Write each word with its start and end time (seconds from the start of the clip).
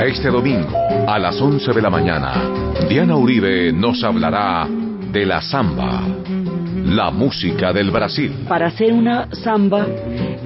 Este 0.00 0.28
domingo, 0.28 0.68
a 1.08 1.18
las 1.18 1.40
11 1.40 1.72
de 1.72 1.80
la 1.80 1.88
mañana, 1.88 2.34
Diana 2.86 3.16
Uribe 3.16 3.72
nos 3.72 4.04
hablará 4.04 4.68
de 5.10 5.24
la 5.24 5.40
samba, 5.40 6.02
la 6.84 7.10
música 7.10 7.72
del 7.72 7.90
Brasil. 7.90 8.44
Para 8.46 8.66
hacer 8.66 8.92
una 8.92 9.34
samba 9.34 9.86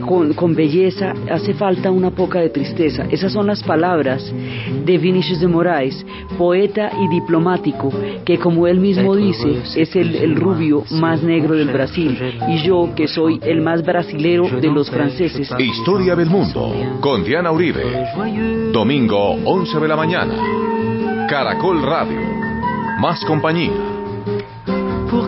con, 0.00 0.54
belleza 0.54 1.14
hace 1.30 1.54
falta 1.54 1.90
una 1.90 2.10
poca 2.10 2.40
de 2.40 2.50
tristeza. 2.50 3.06
Esas 3.10 3.32
son 3.32 3.46
las 3.46 3.62
palabras 3.62 4.32
de 4.84 4.98
Vinicius 4.98 5.40
de 5.40 5.48
Moraes, 5.48 6.04
poeta 6.36 6.90
y 7.00 7.08
diplomático, 7.08 7.92
que 8.24 8.38
como 8.38 8.66
él 8.66 8.80
mismo 8.80 9.14
dice, 9.14 9.62
es 9.76 9.94
el, 9.96 10.36
rubio 10.36 10.84
más 10.92 11.22
negro 11.22 11.54
del 11.54 11.68
Brasil, 11.68 12.18
y 12.48 12.62
yo 12.62 12.90
que 12.94 13.08
soy 13.08 13.38
el 13.42 13.60
más 13.60 13.84
brasilero 13.84 14.48
de 14.48 14.68
los 14.68 14.90
franceses. 14.90 15.50
Historia 15.58 16.16
del 16.16 16.28
mundo, 16.28 16.74
con 17.00 17.24
Diana 17.24 17.52
Uribe. 17.52 18.70
Domingo, 18.72 19.36
11 19.44 19.80
de 19.80 19.88
la 19.88 19.96
mañana. 19.96 20.34
Caracol 21.28 21.82
Radio. 21.82 22.18
Más 23.00 23.24
compañía. 23.24 23.89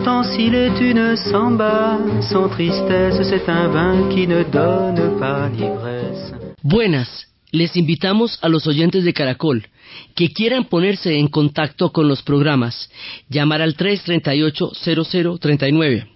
Pourtant, 0.03 0.27
s'il 0.35 0.53
est 0.53 0.81
une 0.81 1.15
samba, 1.15 1.97
sans 2.29 2.49
tristesse, 2.49 3.21
c'est 3.23 3.47
un 3.47 3.69
vin 3.69 4.09
qui 4.09 4.27
ne 4.27 4.43
donne 4.43 5.17
pas 5.17 5.47
l'ivresse. 5.47 6.33
Buenas, 6.61 7.07
les 7.53 7.77
invitamos 7.77 8.37
a 8.41 8.49
los 8.49 8.67
oyentes 8.67 9.05
de 9.05 9.13
Caracol 9.13 9.65
que 10.13 10.33
quieran 10.33 10.65
ponerse 10.65 11.17
en 11.17 11.29
contacto 11.29 11.93
con 11.93 12.09
los 12.09 12.21
programas, 12.21 12.89
llamar 13.29 13.61
al 13.61 13.77
338-0039. 13.77 16.07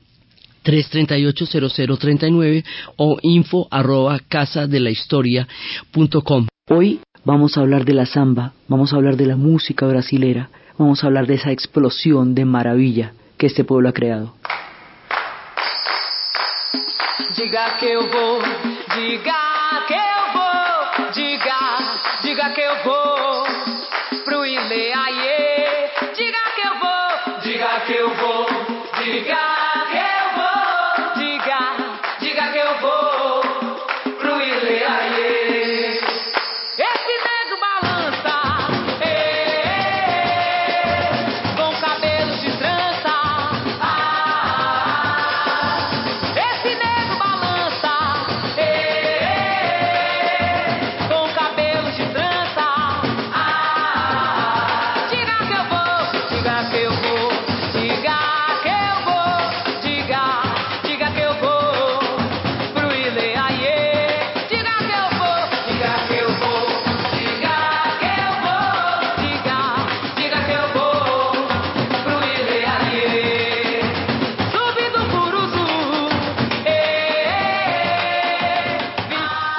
338-0039 0.66 2.66
o 2.98 3.18
info 3.22 3.70
arroba 3.72 4.20
casa 4.28 4.68
de 4.68 4.82
la 4.82 4.90
historia 4.90 5.48
punto 5.92 6.24
com. 6.24 6.46
Hoy 6.70 7.00
vamos 7.24 7.56
a 7.56 7.62
hablar 7.62 7.86
de 7.86 7.94
la 7.94 8.06
samba, 8.06 8.52
vamos 8.68 8.92
a 8.92 8.98
hablar 8.98 9.16
de 9.16 9.28
la 9.28 9.38
música 9.38 9.88
brasilera, 9.88 10.50
vamos 10.78 11.02
a 11.02 11.08
hablar 11.08 11.26
de 11.26 11.36
esa 11.36 11.54
explosión 11.54 12.36
de 12.36 12.44
maravilla 12.44 13.14
que 13.38 13.46
este 13.46 13.64
pueblo 13.64 13.90
ha 13.90 13.94
creado. 13.94 14.34
Diga 17.36 17.78
que 17.78 17.86
eu 17.86 18.08
vou, 18.10 18.42
diga 18.96 19.84
que 19.88 19.94
eu 19.94 20.24
vou, 20.34 21.12
diga, 21.14 21.60
diga 22.22 22.50
que 22.50 22.62
eu 22.62 22.76
vou 22.84 23.44
pro 24.26 24.46
Ileaie. 24.46 25.92
Diga 26.16 26.40
que 26.56 26.68
eu 26.68 26.80
vou, 26.80 27.40
diga 27.42 27.80
que 27.86 27.94
eu 27.94 28.10
vou, 28.16 28.37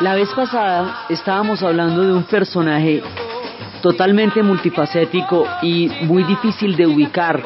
La 0.09 0.15
vez 0.15 0.31
pasada 0.31 1.05
estábamos 1.11 1.63
hablando 1.63 2.03
de 2.03 2.15
un 2.15 2.23
personaje 2.23 3.03
totalmente 3.83 4.43
multifacético 4.43 5.47
y 5.61 5.91
muy 6.05 6.23
difícil 6.23 6.77
de 6.77 6.87
ubicar 6.87 7.43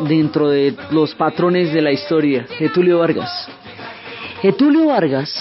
dentro 0.00 0.50
de 0.50 0.76
los 0.90 1.14
patrones 1.14 1.72
de 1.72 1.80
la 1.80 1.90
historia, 1.90 2.44
Getulio 2.58 2.98
Vargas. 2.98 3.48
Getulio 4.42 4.88
Vargas, 4.88 5.34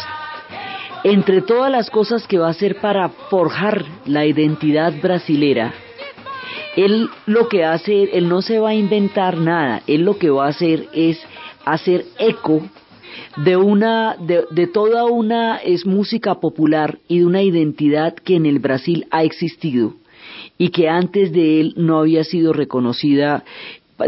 entre 1.04 1.42
todas 1.42 1.70
las 1.70 1.90
cosas 1.90 2.26
que 2.26 2.38
va 2.38 2.48
a 2.48 2.52
hacer 2.52 2.80
para 2.80 3.10
forjar 3.10 3.84
la 4.06 4.26
identidad 4.26 4.94
brasilera, 5.02 5.74
él 6.78 7.10
lo 7.26 7.50
que 7.50 7.66
hace, 7.66 8.18
él 8.18 8.30
no 8.30 8.42
se 8.42 8.60
va 8.60 8.70
a 8.70 8.76
inventar 8.76 9.36
nada, 9.36 9.82
él 9.88 10.04
lo 10.04 10.18
que 10.18 10.30
va 10.30 10.46
a 10.46 10.52
hacer 10.52 10.88
es 10.94 11.22
hacer 11.66 12.06
eco 12.18 12.62
de 13.38 13.58
una 13.58 14.16
de, 14.18 14.68
toda 14.68 15.06
una 15.06 15.58
es 15.58 15.86
música 15.86 16.40
popular 16.40 17.00
y 17.08 17.20
de 17.20 17.26
una 17.26 17.42
identidad 17.42 18.16
que 18.16 18.36
en 18.36 18.46
el 18.46 18.60
Brasil 18.60 19.06
ha 19.12 19.24
existido 19.24 19.94
y 20.58 20.70
que 20.70 20.90
antes 20.90 21.32
de 21.32 21.60
él 21.60 21.74
no 21.78 22.00
había 22.00 22.24
sido 22.24 22.54
reconocida 22.54 23.44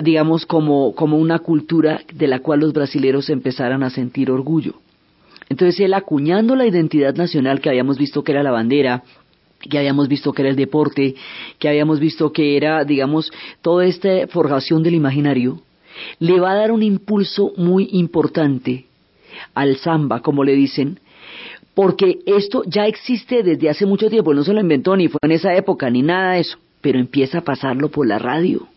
digamos 0.02 0.46
como, 0.46 0.96
como 0.96 1.18
una 1.18 1.40
cultura 1.40 2.02
de 2.14 2.28
la 2.28 2.40
cual 2.40 2.62
los 2.62 2.74
brasileros 2.74 3.30
empezaran 3.30 3.84
a 3.84 3.92
sentir 3.92 4.32
orgullo. 4.32 4.74
Entonces 5.50 5.80
él 5.82 5.94
acuñando 5.94 6.56
la 6.56 6.66
identidad 6.66 7.16
nacional 7.16 7.62
que 7.62 7.70
habíamos 7.70 7.98
visto 7.98 8.24
que 8.24 8.32
era 8.32 8.42
la 8.42 8.52
bandera, 8.52 9.04
que 9.70 9.78
habíamos 9.78 10.08
visto 10.08 10.34
que 10.34 10.42
era 10.42 10.50
el 10.50 10.56
deporte, 10.56 11.16
que 11.60 11.70
habíamos 11.70 12.00
visto 12.00 12.32
que 12.32 12.58
era, 12.58 12.84
digamos, 12.84 13.32
toda 13.62 13.86
esta 13.86 14.28
forjación 14.28 14.84
del 14.84 14.96
imaginario, 14.96 15.62
le 16.20 16.40
va 16.40 16.52
a 16.52 16.56
dar 16.56 16.72
un 16.72 16.84
impulso 16.84 17.54
muy 17.56 17.90
importante 17.92 18.86
al 19.54 19.78
samba, 19.78 20.22
como 20.22 20.44
le 20.44 20.54
dicen, 20.54 21.00
porque 21.74 22.20
esto 22.26 22.64
ya 22.66 22.86
existe 22.86 23.44
desde 23.44 23.70
hace 23.70 23.86
mucho 23.86 24.10
tiempo, 24.10 24.34
no 24.34 24.44
se 24.44 24.54
lo 24.54 24.62
inventó 24.62 24.96
ni 24.96 25.08
fue 25.08 25.20
en 25.24 25.32
esa 25.32 25.56
época 25.56 25.90
ni 25.90 26.02
nada 26.02 26.34
de 26.34 26.42
eso, 26.42 26.58
pero 26.82 27.00
empieza 27.00 27.40
a 27.40 27.44
pasarlo 27.44 27.90
por 27.90 28.08
la 28.08 28.20
radio. 28.20 28.68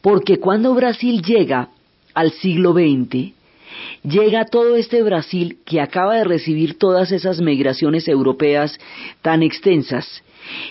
Porque 0.00 0.38
cuando 0.38 0.74
Brasil 0.74 1.22
llega 1.22 1.68
al 2.14 2.32
siglo 2.32 2.72
XX, 2.72 3.32
llega 4.02 4.44
todo 4.44 4.76
este 4.76 5.02
Brasil 5.02 5.58
que 5.64 5.80
acaba 5.80 6.16
de 6.16 6.24
recibir 6.24 6.78
todas 6.78 7.12
esas 7.12 7.40
migraciones 7.40 8.08
europeas 8.08 8.78
tan 9.22 9.42
extensas 9.42 10.22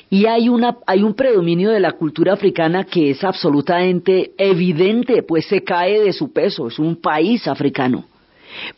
y 0.10 0.26
hay 0.26 0.50
una 0.50 0.78
hay 0.86 1.04
un 1.04 1.14
predominio 1.14 1.70
de 1.70 1.80
la 1.80 1.94
cultura 1.94 2.34
africana 2.34 2.86
que 2.86 3.12
es 3.12 3.24
absolutamente 3.24 4.32
evidente, 4.38 5.24
pues 5.24 5.46
se 5.46 5.64
cae 5.64 6.02
de 6.02 6.14
su 6.14 6.32
peso, 6.32 6.68
es 6.68 6.80
un 6.80 6.96
país 6.96 7.48
africano. 7.48 8.06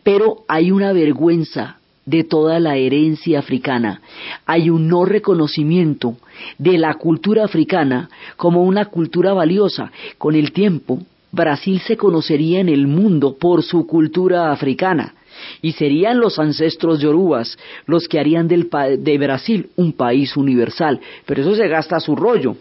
Pero 0.04 0.44
hay 0.48 0.72
una 0.72 0.94
vergüenza 0.94 1.78
de 2.06 2.24
toda 2.24 2.60
la 2.60 2.76
herencia 2.78 3.40
africana. 3.40 4.02
Hay 4.46 4.70
un 4.70 4.88
no 4.88 5.06
reconocimiento 5.06 6.16
de 6.58 6.78
la 6.78 6.96
cultura 6.96 7.46
africana 7.46 8.10
como 8.36 8.64
una 8.64 8.86
cultura 8.86 9.34
valiosa. 9.34 9.92
Con 10.18 10.36
el 10.36 10.52
tiempo, 10.52 11.00
Brasil 11.32 11.80
se 11.82 11.98
conocería 11.98 12.60
en 12.60 12.70
el 12.70 12.88
mundo 12.88 13.38
por 13.38 13.62
su 13.64 13.86
cultura 13.86 14.52
africana 14.52 15.14
y 15.62 15.74
serían 15.74 16.20
los 16.20 16.40
ancestros 16.40 17.00
yorubas 17.00 17.58
los 17.86 18.08
que 18.08 18.20
harían 18.20 18.48
del 18.48 18.70
de 19.00 19.18
Brasil 19.18 19.70
un 19.76 19.94
país 19.94 20.36
universal, 20.38 21.00
pero 21.26 21.42
eso 21.42 21.56
se 21.56 21.68
gasta 21.68 21.98
a 21.98 22.00
su 22.00 22.16
rollo. 22.16 22.56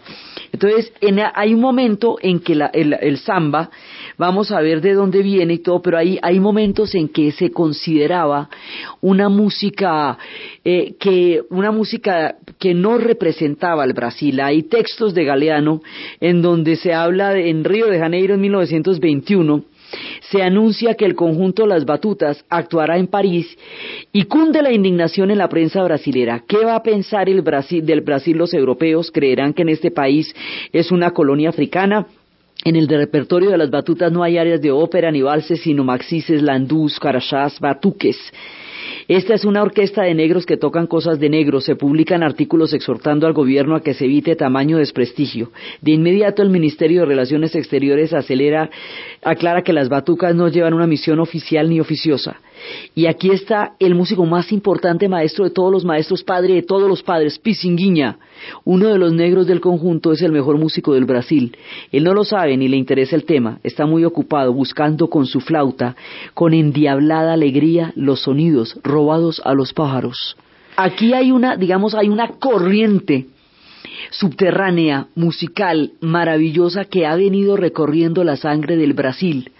Entonces, 0.53 0.93
hay 1.34 1.55
un 1.55 1.61
momento 1.61 2.17
en 2.21 2.41
que 2.41 2.55
el, 2.72 3.19
samba, 3.19 3.71
vamos 4.17 4.50
a 4.50 4.61
ver 4.61 4.81
de 4.81 4.94
dónde 4.94 5.22
viene 5.22 5.55
y 5.55 5.59
todo, 5.59 5.83
pero 5.83 5.99
hay, 5.99 6.19
hay 6.22 6.41
momentos 6.41 6.94
en 6.94 7.09
que 7.09 7.33
se 7.33 7.50
consideraba 7.50 8.49
una 9.00 9.28
música 9.28 10.17
eh, 10.65 10.94
que 10.99 11.43
una 11.50 11.71
música 11.71 12.37
que 12.59 12.75
no 12.75 12.99
representaba 12.99 13.82
al 13.82 13.93
Brasil. 13.93 14.41
Hay 14.41 14.62
textos 14.64 15.14
de 15.14 15.25
Galeano 15.25 15.82
en 16.20 16.41
donde 16.41 16.76
se 16.76 16.94
habla 16.94 17.37
en 17.37 17.64
Río 17.64 17.87
de 17.87 17.99
Janeiro 17.99 18.35
en 18.35 18.41
1921 18.41 19.64
se 20.31 20.43
anuncia 20.43 20.94
que 20.94 21.05
el 21.05 21.14
conjunto 21.14 21.67
Las 21.67 21.85
Batutas 21.85 22.44
actuará 22.49 22.99
en 22.99 23.06
París 23.06 23.56
y 24.12 24.25
cunde 24.25 24.62
la 24.62 24.73
indignación 24.73 25.31
en 25.31 25.38
la 25.38 25.49
prensa 25.49 25.82
brasilera. 25.82 26.43
¿Qué 26.46 26.58
va 26.64 26.76
a 26.76 26.82
pensar 26.82 27.29
el 27.29 27.43
Brasil, 27.43 27.85
del 27.85 28.00
Brasil 28.00 28.37
los 28.37 28.55
europeos? 28.55 29.11
¿Creerán 29.11 29.55
que 29.55 29.62
en 29.62 29.70
este 29.70 29.90
país 29.90 30.35
es 30.73 30.90
una 30.90 31.12
colonia 31.12 31.49
africana? 31.49 32.06
En 32.64 32.76
el 32.76 32.88
repertorio 32.88 33.50
de 33.50 33.58
las 33.58 33.70
batutas 33.70 34.11
no 34.11 34.23
hay 34.23 34.37
áreas 34.37 34.61
de 34.61 34.70
ópera 34.70 35.11
ni 35.11 35.23
valses, 35.23 35.61
sino 35.62 35.85
maxises, 35.85 36.43
landús, 36.43 36.99
carachás, 36.99 37.61
batuques. 37.61 38.17
Esta 39.08 39.32
es 39.32 39.46
una 39.46 39.62
orquesta 39.62 40.02
de 40.02 40.14
negros 40.14 40.44
que 40.44 40.58
tocan 40.58 40.87
cosas 40.87 41.19
de 41.19 41.31
negros. 41.31 41.64
Se 41.64 41.76
publican 41.76 42.22
artículos 42.22 42.75
exhortando 42.75 43.26
al 43.26 43.32
gobierno 43.32 43.75
a 43.75 43.81
que 43.81 43.94
se 43.94 44.05
evite 44.05 44.37
tamaño 44.37 44.76
desprestigio. 44.76 45.50
De 45.81 45.93
inmediato 45.93 46.43
el 46.43 46.50
Ministerio 46.50 47.00
de 47.00 47.06
Relaciones 47.06 47.55
Exteriores 47.55 48.12
acelera, 48.12 48.69
aclara 49.22 49.62
que 49.62 49.72
las 49.72 49.88
batucas 49.88 50.34
no 50.34 50.49
llevan 50.49 50.75
una 50.75 50.87
misión 50.87 51.20
oficial 51.20 51.70
ni 51.70 51.81
oficiosa. 51.81 52.37
Y 52.94 53.06
aquí 53.06 53.31
está 53.31 53.75
el 53.78 53.94
músico 53.94 54.25
más 54.26 54.52
importante, 54.52 55.08
maestro 55.08 55.44
de 55.44 55.50
todos 55.50 55.72
los 55.72 55.84
maestros, 55.84 56.25
padre 56.25 56.55
de 56.55 56.62
todos 56.62 56.88
los 56.88 57.02
padres, 57.02 57.38
Pisinguinha. 57.38 58.19
Uno 58.64 58.88
de 58.88 58.99
los 58.99 59.12
negros 59.12 59.46
del 59.46 59.60
conjunto 59.60 60.12
es 60.12 60.22
el 60.22 60.32
mejor 60.32 60.58
músico 60.58 60.94
del 60.94 61.05
Brasil. 61.05 61.56
Él 61.93 62.05
no 62.05 62.14
lo 62.14 62.25
sabe 62.25 62.56
ni 62.56 62.69
le 62.69 62.76
interesa 62.76 63.16
el 63.16 63.25
tema. 63.25 63.58
Está 63.62 63.87
muy 63.87 64.05
ocupado 64.05 64.52
buscando 64.52 65.08
con 65.08 65.26
su 65.26 65.40
flauta, 65.40 65.96
con 66.34 66.55
endiablada 66.55 67.32
alegría, 67.32 67.93
los 67.96 68.22
sonidos 68.22 68.78
robados 68.82 69.40
a 69.44 69.54
los 69.54 69.72
pájaros. 69.72 70.37
Aquí 70.76 71.12
hay 71.12 71.32
una, 71.32 71.56
digamos, 71.56 71.94
hay 71.94 72.08
una 72.08 72.28
corriente 72.38 73.26
subterránea, 74.10 75.08
musical, 75.14 75.92
maravillosa 76.00 76.84
que 76.84 77.06
ha 77.06 77.14
venido 77.16 77.56
recorriendo 77.56 78.25
la 78.25 78.36
sangre 78.36 78.76
del 78.76 78.92
Brasil 78.92 79.50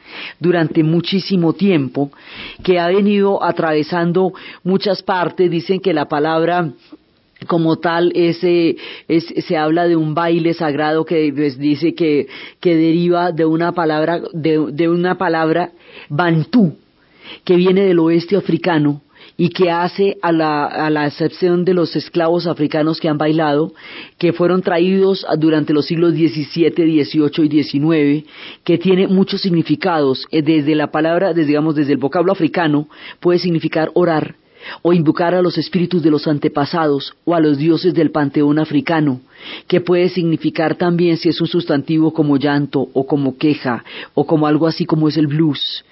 durante 0.40 0.82
muchísimo 0.82 1.52
tiempo, 1.52 2.10
que 2.62 2.78
ha 2.78 2.88
venido 2.88 3.42
atravesando 3.44 4.32
muchas 4.64 5.02
partes. 5.02 5.50
Dicen 5.50 5.80
que 5.80 5.92
la 5.92 6.06
palabra 6.08 6.70
como 7.46 7.76
tal 7.76 8.10
ese 8.14 8.76
se 9.08 9.56
habla 9.56 9.86
de 9.86 9.96
un 9.96 10.14
baile 10.14 10.54
sagrado 10.54 11.04
que 11.04 11.32
pues, 11.34 11.58
dice 11.58 11.94
que, 11.94 12.26
que 12.60 12.74
deriva 12.74 13.30
de 13.30 13.44
una 13.44 13.72
palabra 13.72 14.20
de, 14.32 14.72
de 14.72 14.88
una 14.88 15.16
palabra 15.16 15.70
bantú 16.08 16.76
que 17.44 17.56
viene 17.56 17.82
del 17.82 18.00
oeste 18.00 18.36
africano 18.36 19.02
y 19.40 19.50
que 19.50 19.70
hace 19.70 20.19
a 20.20 20.32
la, 20.32 20.67
a 20.67 20.90
la 20.90 21.06
excepción 21.06 21.64
de 21.64 21.73
los 21.73 21.94
esclavos 21.94 22.49
africanos 22.49 22.99
que 22.99 23.08
han 23.08 23.19
bailado, 23.19 23.73
que 24.19 24.32
fueron 24.32 24.62
traídos 24.62 25.25
durante 25.38 25.73
los 25.73 25.87
siglos 25.87 26.12
XVII, 26.12 27.05
XVIII 27.05 27.46
y 27.46 27.62
XIX, 27.62 28.29
que 28.64 28.79
tiene 28.79 29.06
muchos 29.06 29.40
significados, 29.40 30.26
eh, 30.32 30.43
desde 30.43 30.75
la 30.75 30.90
palabra, 30.90 31.29
desde, 31.29 31.46
digamos, 31.46 31.76
desde 31.76 31.93
el 31.93 31.99
vocablo 31.99 32.32
africano, 32.32 32.88
puede 33.20 33.38
significar 33.38 33.93
orar, 33.94 34.35
o 34.82 34.93
invocar 34.93 35.37
a 35.37 35.40
los 35.40 35.56
espíritus 35.56 36.02
de 36.02 36.11
los 36.11 36.26
antepasados 36.26 37.14
o 37.25 37.37
a 37.37 37.40
los 37.40 37.58
dioses 37.58 37.94
del 37.94 38.11
panteón 38.11 38.58
africano, 38.58 39.20
que 39.69 39.81
puede 39.81 40.08
significar 40.08 40.75
también 40.75 41.17
si 41.17 41.29
es 41.29 41.40
un 41.40 41.46
sustantivo 41.46 42.12
como 42.12 42.37
llanto 42.38 42.88
o 42.93 43.06
como 43.06 43.38
queja 43.38 43.85
o 44.14 44.26
como 44.26 44.49
algo 44.49 44.67
así 44.67 44.85
como 44.85 45.08
es 45.08 45.17
el 45.17 45.29
blues 45.29 45.85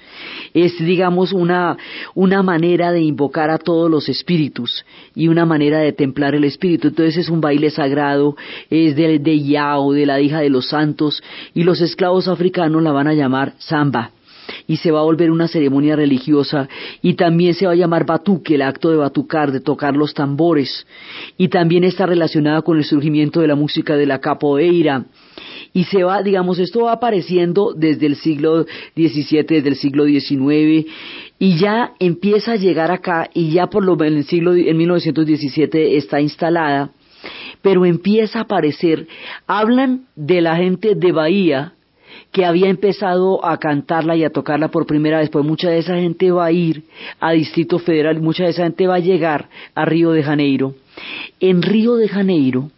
es, 0.55 0.79
digamos, 0.79 1.33
una, 1.33 1.77
una 2.15 2.43
manera 2.43 2.93
de 2.93 3.01
invocar 3.01 3.51
a 3.51 3.59
todos 3.59 3.91
los 3.91 4.09
espíritus 4.09 4.85
y 5.15 5.29
una 5.29 5.45
manera 5.45 5.79
de 5.79 5.93
templar 5.93 6.35
el 6.35 6.45
espíritu. 6.45 6.89
Entonces 6.89 7.17
es 7.17 7.29
un 7.29 7.41
baile 7.41 7.71
sagrado, 7.71 8.37
es 8.71 8.97
de, 8.97 9.19
de 9.19 9.41
Yao, 9.41 9.93
de 9.93 10.07
la 10.07 10.21
hija 10.21 10.41
de 10.41 10.51
los 10.51 10.69
santos, 10.69 11.23
y 11.55 11.65
los 11.65 11.81
esclavos 11.81 12.29
africanos 12.29 12.83
la 12.83 12.93
van 12.93 13.09
a 13.09 13.15
llamar 13.15 13.55
samba 13.59 14.11
y 14.67 14.77
se 14.77 14.91
va 14.91 15.01
a 15.01 15.05
volver 15.05 15.31
una 15.31 15.49
ceremonia 15.49 15.97
religiosa 15.97 16.69
y 17.03 17.15
también 17.15 17.55
se 17.55 17.67
va 17.67 17.73
a 17.73 17.77
llamar 17.77 18.07
batuque, 18.07 18.55
el 18.55 18.63
acto 18.63 18.91
de 18.91 18.97
batucar, 18.97 19.53
de 19.53 19.61
tocar 19.61 19.97
los 19.97 20.15
tambores. 20.15 20.87
Y 21.37 21.49
también 21.49 21.85
está 21.85 22.07
relacionada 22.07 22.63
con 22.63 22.79
el 22.79 22.85
surgimiento 22.85 23.41
de 23.41 23.49
la 23.49 23.55
música 23.55 23.97
de 23.97 24.07
la 24.07 24.21
capoeira. 24.21 25.07
Y 25.73 25.85
se 25.85 26.05
va, 26.05 26.23
digamos, 26.23 26.59
esto 26.59 26.85
va 26.85 26.93
apareciendo 26.93 27.75
desde 27.77 28.07
el 28.07 28.17
siglo 28.17 28.65
XVII, 28.95 29.43
desde 29.43 29.69
el 29.69 29.77
siglo 29.77 30.07
XIX, 30.07 30.87
y 31.39 31.59
ya 31.59 31.93
empieza 31.99 32.53
a 32.53 32.57
llegar 32.57 32.91
acá, 32.91 33.29
y 33.35 33.51
ya 33.51 33.67
por 33.67 33.85
lo 33.85 33.95
menos 33.95 34.13
en 34.13 34.19
el 34.19 34.25
siglo, 34.25 34.55
en 34.55 34.77
1917 34.77 35.97
está 35.99 36.21
instalada, 36.21 36.93
pero 37.61 37.85
empieza 37.85 38.39
a 38.39 38.43
aparecer, 38.43 39.07
hablan 39.47 40.07
de 40.15 40.41
la 40.41 40.57
gente 40.57 40.95
de 40.95 41.13
Bahía, 41.13 41.76
que 42.37 42.45
había 42.45 42.69
empezado 42.69 43.43
a 43.47 43.57
cantarla 43.57 44.15
y 44.15 44.23
a 44.23 44.29
tocarla 44.29 44.69
por 44.69 44.85
primera 44.85 45.21
vez, 45.21 45.31
pues 45.31 45.43
mucha 45.43 45.71
de 45.71 45.79
esa 45.79 45.95
gente 45.95 46.31
va 46.31 46.45
a 46.45 46.53
ir 46.53 46.83
a 47.19 47.33
Distrito 47.33 47.79
Federal, 47.79 48.21
mucha 48.21 48.45
de 48.45 48.51
esa 48.51 48.65
gente 48.65 48.87
va 48.87 48.97
a 48.97 48.99
llegar 48.99 49.49
a 49.75 49.87
Río 49.87 50.11
de 50.11 50.23
Janeiro. 50.23 50.75
En 51.41 51.63
Río 51.63 51.97
de 51.97 52.09
Janeiro 52.09 52.69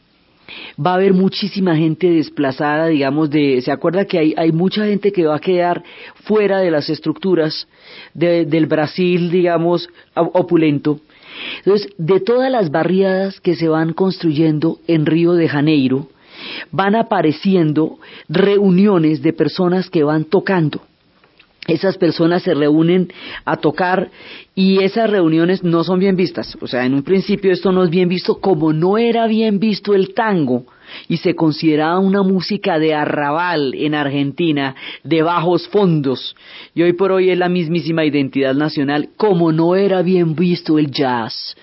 va 0.78 0.92
a 0.92 0.94
haber 0.94 1.12
muchísima 1.12 1.74
gente 1.74 2.08
desplazada, 2.08 2.86
digamos, 2.86 3.30
de, 3.30 3.60
se 3.60 3.72
acuerda 3.72 4.04
que 4.04 4.32
hay, 4.36 4.52
mucha 4.52 4.86
gente 4.86 5.10
que 5.10 5.26
va 5.26 5.34
a 5.34 5.40
quedar 5.40 5.82
fuera 6.22 6.60
de 6.60 6.70
las 6.70 6.88
estructuras 6.88 7.66
del 8.14 8.66
Brasil, 8.66 9.28
digamos, 9.28 9.88
opulento. 10.14 11.00
Entonces, 11.64 11.92
de 11.98 12.20
todas 12.20 12.52
las 12.52 12.70
barriadas 12.70 13.40
que 13.40 13.56
se 13.56 13.66
van 13.66 13.92
construyendo 13.92 14.78
en 14.86 15.04
Río 15.04 15.32
de 15.32 15.48
Janeiro, 15.48 16.06
van 16.70 16.94
apareciendo 16.94 17.98
reuniones 18.28 19.22
de 19.22 19.32
personas 19.32 19.90
que 19.90 20.02
van 20.02 20.24
tocando 20.24 20.82
esas 21.68 21.98
personas 21.98 22.42
se 22.42 22.54
reúnen 22.54 23.12
a 23.44 23.58
tocar 23.58 24.10
y 24.54 24.82
esas 24.82 25.10
reuniones 25.10 25.62
no 25.62 25.84
son 25.84 26.00
bien 26.00 26.16
vistas. 26.16 26.56
O 26.62 26.66
sea, 26.66 26.86
en 26.86 26.94
un 26.94 27.02
principio 27.02 27.52
esto 27.52 27.70
no 27.70 27.84
es 27.84 27.90
bien 27.90 28.08
visto 28.08 28.40
como 28.40 28.72
no 28.72 28.96
era 28.96 29.26
bien 29.26 29.60
visto 29.60 29.94
el 29.94 30.14
tango 30.14 30.64
y 31.08 31.18
se 31.18 31.34
consideraba 31.34 31.98
una 31.98 32.22
música 32.22 32.78
de 32.78 32.94
arrabal 32.94 33.74
en 33.74 33.94
Argentina, 33.94 34.74
de 35.04 35.20
bajos 35.20 35.68
fondos. 35.68 36.34
Y 36.74 36.82
hoy 36.82 36.94
por 36.94 37.12
hoy 37.12 37.30
es 37.30 37.38
la 37.38 37.50
mismísima 37.50 38.06
identidad 38.06 38.54
nacional 38.54 39.10
como 39.18 39.52
no 39.52 39.76
era 39.76 40.00
bien 40.00 40.34
visto 40.34 40.78
el 40.78 40.90
jazz 40.90 41.54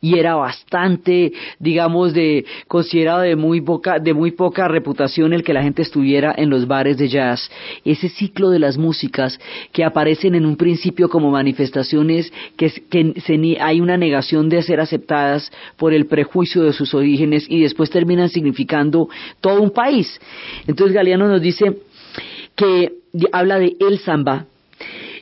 y 0.00 0.18
era 0.18 0.34
bastante, 0.34 1.32
digamos, 1.58 2.12
de 2.12 2.44
considerado 2.68 3.20
de 3.20 3.34
muy 3.34 3.60
poca, 3.60 3.98
de 3.98 4.12
muy 4.14 4.30
poca 4.30 4.68
reputación 4.68 5.32
el 5.32 5.42
que 5.42 5.54
la 5.54 5.62
gente 5.62 5.82
estuviera 5.82 6.34
en 6.36 6.50
los 6.50 6.66
bares 6.66 6.98
de 6.98 7.08
jazz. 7.08 7.50
Ese 7.84 8.08
ciclo 8.08 8.50
de 8.50 8.58
las 8.58 8.76
músicas 8.76 9.38
que 9.72 9.84
aparecen 9.84 10.34
en 10.34 10.44
un 10.44 10.56
principio 10.56 11.08
como 11.08 11.30
manifestaciones 11.30 12.32
que, 12.56 12.72
hay 13.60 13.80
una 13.80 13.96
negación 13.96 14.48
de 14.48 14.62
ser 14.62 14.80
aceptadas 14.80 15.50
por 15.76 15.92
el 15.92 16.06
prejuicio 16.06 16.62
de 16.62 16.72
sus 16.72 16.94
orígenes 16.94 17.46
y 17.48 17.62
después 17.62 17.90
terminan 17.90 18.28
significando 18.28 19.08
todo 19.40 19.62
un 19.62 19.70
país. 19.70 20.20
Entonces 20.66 20.94
Galeano 20.94 21.28
nos 21.28 21.40
dice 21.40 21.78
que 22.54 22.92
habla 23.32 23.58
de 23.58 23.76
el 23.80 23.98
samba. 23.98 24.46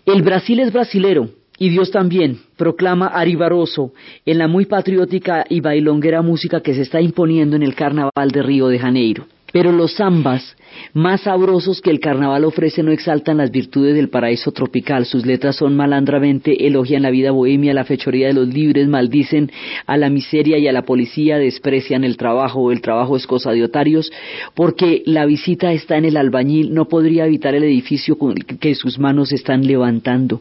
El 0.07 0.23
Brasil 0.23 0.61
es 0.61 0.73
brasilero, 0.73 1.31
y 1.59 1.69
Dios 1.69 1.91
también, 1.91 2.39
proclama 2.57 3.07
Ari 3.07 3.37
Barroso 3.37 3.93
en 4.27 4.39
la 4.39 4.49
muy 4.49 4.67
patriótica 4.67 5.45
y 5.49 5.61
bailonguera 5.61 6.23
música 6.23 6.61
que 6.61 6.75
se 6.75 6.83
está 6.83 7.01
imponiendo 7.01 7.55
en 7.55 7.63
el 7.63 7.75
Carnaval 7.75 8.31
de 8.33 8.43
Río 8.43 8.69
de 8.69 8.79
Janeiro. 8.79 9.27
Pero 9.55 9.71
los 9.71 9.95
zambas, 9.95 10.57
más 10.95 11.21
sabrosos 11.21 11.81
que 11.81 11.91
el 11.91 12.01
carnaval 12.01 12.45
ofrece, 12.45 12.83
no 12.83 12.91
exaltan 12.91 13.37
las 13.37 13.53
virtudes 13.53 13.95
del 13.95 14.09
paraíso 14.09 14.51
tropical. 14.51 15.07
Sus 15.07 15.25
letras 15.25 15.55
son 15.55 15.77
malandramente, 15.77 16.67
elogian 16.67 17.03
la 17.03 17.13
vida 17.13 17.31
bohemia, 17.31 17.73
la 17.73 17.85
fechoría 17.85 18.27
de 18.27 18.33
los 18.33 18.49
libres, 18.49 18.89
maldicen 18.89 19.53
a 19.87 19.97
la 19.97 20.11
miseria 20.11 20.59
y 20.59 20.67
a 20.67 20.73
la 20.73 20.83
policía, 20.83 21.39
desprecian 21.39 22.03
el 22.03 22.17
trabajo, 22.17 22.73
el 22.73 22.81
trabajo 22.81 23.17
es 23.17 23.29
cosa 23.29 23.53
de 23.53 23.63
otarios, 23.63 24.11
porque 24.55 25.05
la 25.07 25.25
visita 25.25 25.73
está 25.73 25.99
en 25.99 26.07
el 26.07 26.17
albañil, 26.17 26.75
no 26.75 26.89
podría 26.89 27.25
evitar 27.25 27.55
el 27.55 27.63
edificio 27.63 28.19
que 28.59 28.75
sus 28.75 28.99
manos 28.99 29.33
están 29.33 29.65
levantando. 29.65 30.41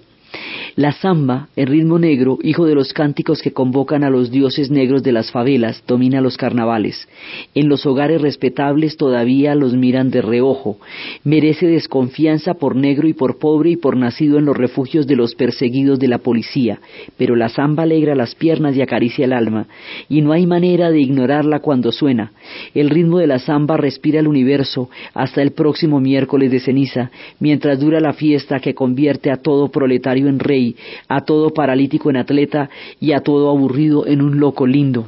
La 0.76 0.92
samba, 0.92 1.50
el 1.56 1.68
ritmo 1.68 2.00
negro, 2.00 2.40
hijo 2.42 2.66
de 2.66 2.74
los 2.74 2.94
cánticos 2.94 3.44
que 3.44 3.54
convocan 3.54 4.04
a 4.04 4.10
los 4.10 4.32
dioses 4.32 4.72
negros 4.72 5.04
de 5.04 5.12
las 5.12 5.32
favelas, 5.32 5.84
domina 5.88 6.20
los 6.20 6.36
carnavales. 6.36 7.08
En 7.54 7.70
los 7.70 7.86
hogares 7.86 8.22
respetables 8.22 8.98
todavía 8.98 9.54
los 9.54 9.76
miran 9.76 10.10
de 10.10 10.24
reojo. 10.24 10.78
Merece 11.24 11.68
desconfianza 11.68 12.56
por 12.56 12.76
negro 12.76 13.08
y 13.08 13.14
por 13.14 13.38
pobre 13.38 13.70
y 13.70 13.76
por 13.76 13.98
nacido 13.98 14.40
en 14.40 14.46
los 14.46 14.58
refugios 14.58 15.06
de 15.06 15.16
los 15.16 15.36
perseguidos 15.36 16.00
de 16.00 16.08
la 16.08 16.18
policía. 16.18 16.80
Pero 17.18 17.36
la 17.36 17.50
samba 17.50 17.84
alegra 17.84 18.16
las 18.16 18.34
piernas 18.34 18.76
y 18.76 18.82
acaricia 18.82 19.26
el 19.26 19.34
alma, 19.34 19.68
y 20.10 20.22
no 20.22 20.32
hay 20.32 20.48
manera 20.48 20.90
de 20.90 21.02
ignorarla 21.02 21.60
cuando 21.60 21.92
suena. 21.92 22.32
El 22.74 22.90
ritmo 22.90 23.20
de 23.20 23.28
la 23.28 23.38
samba 23.38 23.78
respira 23.78 24.20
el 24.20 24.28
universo 24.28 24.90
hasta 25.14 25.44
el 25.44 25.52
próximo 25.52 26.00
miércoles 26.00 26.50
de 26.50 26.60
ceniza, 26.60 27.12
mientras 27.40 27.80
dura 27.80 28.00
la 28.00 28.14
fiesta 28.14 28.60
que 28.60 28.74
convierte 28.74 29.30
a 29.30 29.38
todo 29.38 29.70
proletario 29.70 30.23
en 30.28 30.40
rey 30.40 30.76
a 31.08 31.22
todo 31.22 31.52
paralítico 31.52 32.10
en 32.10 32.18
atleta 32.18 32.70
y 33.00 33.12
a 33.12 33.22
todo 33.22 33.50
aburrido 33.50 34.06
en 34.08 34.22
un 34.22 34.40
loco 34.40 34.68
lindo. 34.68 35.08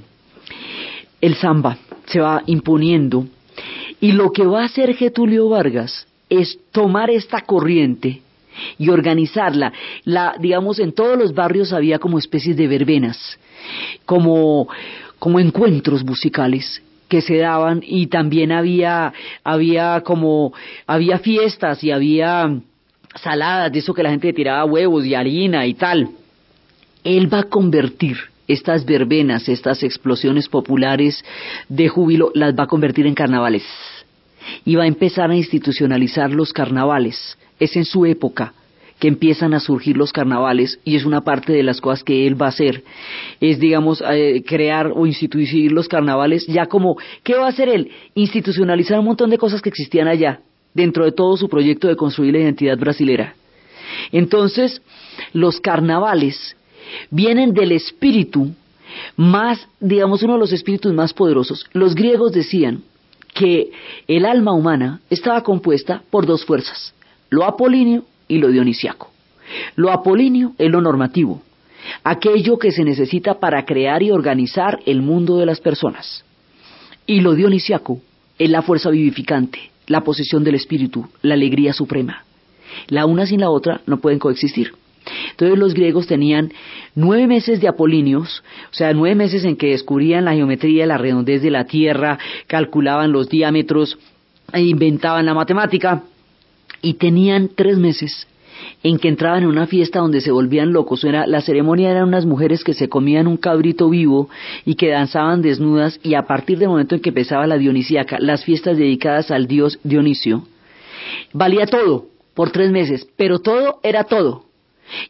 El 1.21 1.35
samba 1.35 1.77
se 2.05 2.19
va 2.19 2.43
imponiendo 2.45 3.25
y 3.99 4.11
lo 4.11 4.31
que 4.31 4.45
va 4.45 4.61
a 4.61 4.65
hacer 4.65 4.95
Getulio 4.95 5.49
Vargas 5.49 6.07
es 6.29 6.59
tomar 6.71 7.09
esta 7.09 7.41
corriente 7.41 8.21
y 8.77 8.89
organizarla. 8.89 9.73
La, 10.03 10.35
digamos, 10.39 10.79
en 10.79 10.93
todos 10.93 11.17
los 11.17 11.33
barrios 11.33 11.73
había 11.73 11.99
como 11.99 12.19
especies 12.19 12.57
de 12.57 12.67
verbenas, 12.67 13.39
como, 14.05 14.67
como 15.19 15.39
encuentros 15.39 16.03
musicales 16.03 16.81
que 17.07 17.21
se 17.21 17.37
daban 17.37 17.81
y 17.85 18.07
también 18.07 18.51
había, 18.51 19.13
había 19.43 20.01
como, 20.01 20.53
había 20.87 21.19
fiestas 21.19 21.83
y 21.83 21.91
había 21.91 22.51
saladas, 23.15 23.71
de 23.71 23.79
eso 23.79 23.93
que 23.93 24.03
la 24.03 24.09
gente 24.09 24.33
tiraba 24.33 24.65
huevos 24.65 25.05
y 25.05 25.15
harina 25.15 25.65
y 25.65 25.73
tal. 25.73 26.09
Él 27.03 27.31
va 27.33 27.39
a 27.39 27.43
convertir 27.43 28.17
estas 28.47 28.85
verbenas, 28.85 29.49
estas 29.49 29.83
explosiones 29.83 30.47
populares 30.47 31.23
de 31.69 31.87
júbilo, 31.87 32.31
las 32.33 32.53
va 32.57 32.63
a 32.63 32.67
convertir 32.67 33.07
en 33.07 33.15
carnavales. 33.15 33.63
Y 34.63 34.75
va 34.75 34.83
a 34.83 34.87
empezar 34.87 35.31
a 35.31 35.35
institucionalizar 35.35 36.31
los 36.31 36.53
carnavales. 36.53 37.37
Es 37.59 37.75
en 37.75 37.85
su 37.85 38.05
época 38.05 38.53
que 38.99 39.07
empiezan 39.07 39.53
a 39.53 39.59
surgir 39.59 39.97
los 39.97 40.13
carnavales 40.13 40.79
y 40.85 40.95
es 40.95 41.05
una 41.05 41.21
parte 41.21 41.51
de 41.51 41.63
las 41.63 41.81
cosas 41.81 42.03
que 42.03 42.25
él 42.27 42.41
va 42.41 42.45
a 42.45 42.49
hacer, 42.49 42.81
es 43.41 43.59
digamos 43.59 44.01
eh, 44.09 44.41
crear 44.47 44.89
o 44.95 45.05
instituir 45.05 45.71
los 45.73 45.89
carnavales 45.89 46.47
ya 46.47 46.67
como, 46.67 46.95
¿qué 47.21 47.35
va 47.35 47.47
a 47.47 47.49
hacer 47.49 47.67
él? 47.67 47.91
Institucionalizar 48.13 48.97
un 48.99 49.05
montón 49.05 49.29
de 49.31 49.37
cosas 49.37 49.61
que 49.61 49.67
existían 49.67 50.07
allá 50.07 50.39
dentro 50.75 51.05
de 51.05 51.11
todo 51.11 51.35
su 51.37 51.49
proyecto 51.49 51.87
de 51.87 51.95
construir 51.95 52.33
la 52.33 52.41
identidad 52.41 52.77
brasilera. 52.77 53.33
Entonces, 54.11 54.81
los 55.33 55.59
carnavales 55.59 56.55
vienen 57.09 57.53
del 57.53 57.71
espíritu 57.71 58.51
más, 59.15 59.67
digamos, 59.79 60.21
uno 60.21 60.33
de 60.33 60.39
los 60.39 60.53
espíritus 60.53 60.93
más 60.93 61.13
poderosos. 61.13 61.65
Los 61.73 61.95
griegos 61.95 62.31
decían 62.31 62.83
que 63.33 63.71
el 64.07 64.25
alma 64.25 64.53
humana 64.53 65.01
estaba 65.09 65.41
compuesta 65.41 66.03
por 66.09 66.25
dos 66.25 66.45
fuerzas, 66.45 66.93
lo 67.29 67.43
apolíneo 67.43 68.05
y 68.27 68.37
lo 68.37 68.49
dionisiaco. 68.49 69.11
Lo 69.75 69.91
apolíneo 69.91 70.53
es 70.57 70.71
lo 70.71 70.81
normativo, 70.81 71.41
aquello 72.03 72.57
que 72.57 72.71
se 72.71 72.83
necesita 72.83 73.39
para 73.39 73.65
crear 73.65 74.01
y 74.01 74.11
organizar 74.11 74.79
el 74.85 75.01
mundo 75.01 75.37
de 75.37 75.45
las 75.45 75.59
personas. 75.59 76.23
Y 77.05 77.21
lo 77.21 77.35
dionisiaco 77.35 77.99
es 78.39 78.49
la 78.49 78.63
fuerza 78.63 78.89
vivificante, 78.89 79.71
la 79.87 80.01
posesión 80.01 80.43
del 80.43 80.55
espíritu, 80.55 81.07
la 81.21 81.33
alegría 81.35 81.73
suprema. 81.73 82.23
La 82.87 83.05
una 83.05 83.25
sin 83.25 83.41
la 83.41 83.49
otra 83.49 83.81
no 83.85 83.99
pueden 83.99 84.19
coexistir. 84.19 84.73
Entonces 85.31 85.57
los 85.57 85.73
griegos 85.73 86.07
tenían 86.07 86.51
nueve 86.95 87.27
meses 87.27 87.61
de 87.61 87.67
apolíneos, 87.67 88.43
o 88.71 88.73
sea, 88.73 88.93
nueve 88.93 89.15
meses 89.15 89.43
en 89.43 89.55
que 89.55 89.71
descubrían 89.71 90.25
la 90.25 90.33
geometría, 90.33 90.85
la 90.87 90.97
redondez 90.97 91.41
de 91.41 91.51
la 91.51 91.65
Tierra, 91.65 92.17
calculaban 92.47 93.11
los 93.11 93.29
diámetros, 93.29 93.99
e 94.51 94.61
inventaban 94.61 95.25
la 95.25 95.33
matemática, 95.33 96.03
y 96.81 96.95
tenían 96.95 97.49
tres 97.55 97.77
meses 97.77 98.27
en 98.83 98.99
que 98.99 99.07
entraban 99.07 99.43
en 99.43 99.49
una 99.49 99.67
fiesta 99.67 99.99
donde 99.99 100.21
se 100.21 100.31
volvían 100.31 100.73
locos. 100.73 101.03
Era, 101.03 101.25
la 101.27 101.41
ceremonia 101.41 101.91
eran 101.91 102.07
unas 102.07 102.25
mujeres 102.25 102.63
que 102.63 102.73
se 102.73 102.89
comían 102.89 103.27
un 103.27 103.37
cabrito 103.37 103.89
vivo 103.89 104.29
y 104.65 104.75
que 104.75 104.89
danzaban 104.89 105.41
desnudas 105.41 105.99
y 106.03 106.15
a 106.15 106.23
partir 106.23 106.59
del 106.59 106.69
momento 106.69 106.95
en 106.95 107.01
que 107.01 107.09
empezaba 107.09 107.47
la 107.47 107.57
dionisíaca, 107.57 108.17
las 108.19 108.43
fiestas 108.43 108.77
dedicadas 108.77 109.31
al 109.31 109.47
dios 109.47 109.79
Dionisio, 109.83 110.43
valía 111.33 111.65
todo 111.65 112.05
por 112.33 112.51
tres 112.51 112.71
meses, 112.71 113.07
pero 113.15 113.39
todo 113.39 113.79
era 113.83 114.03
todo. 114.03 114.45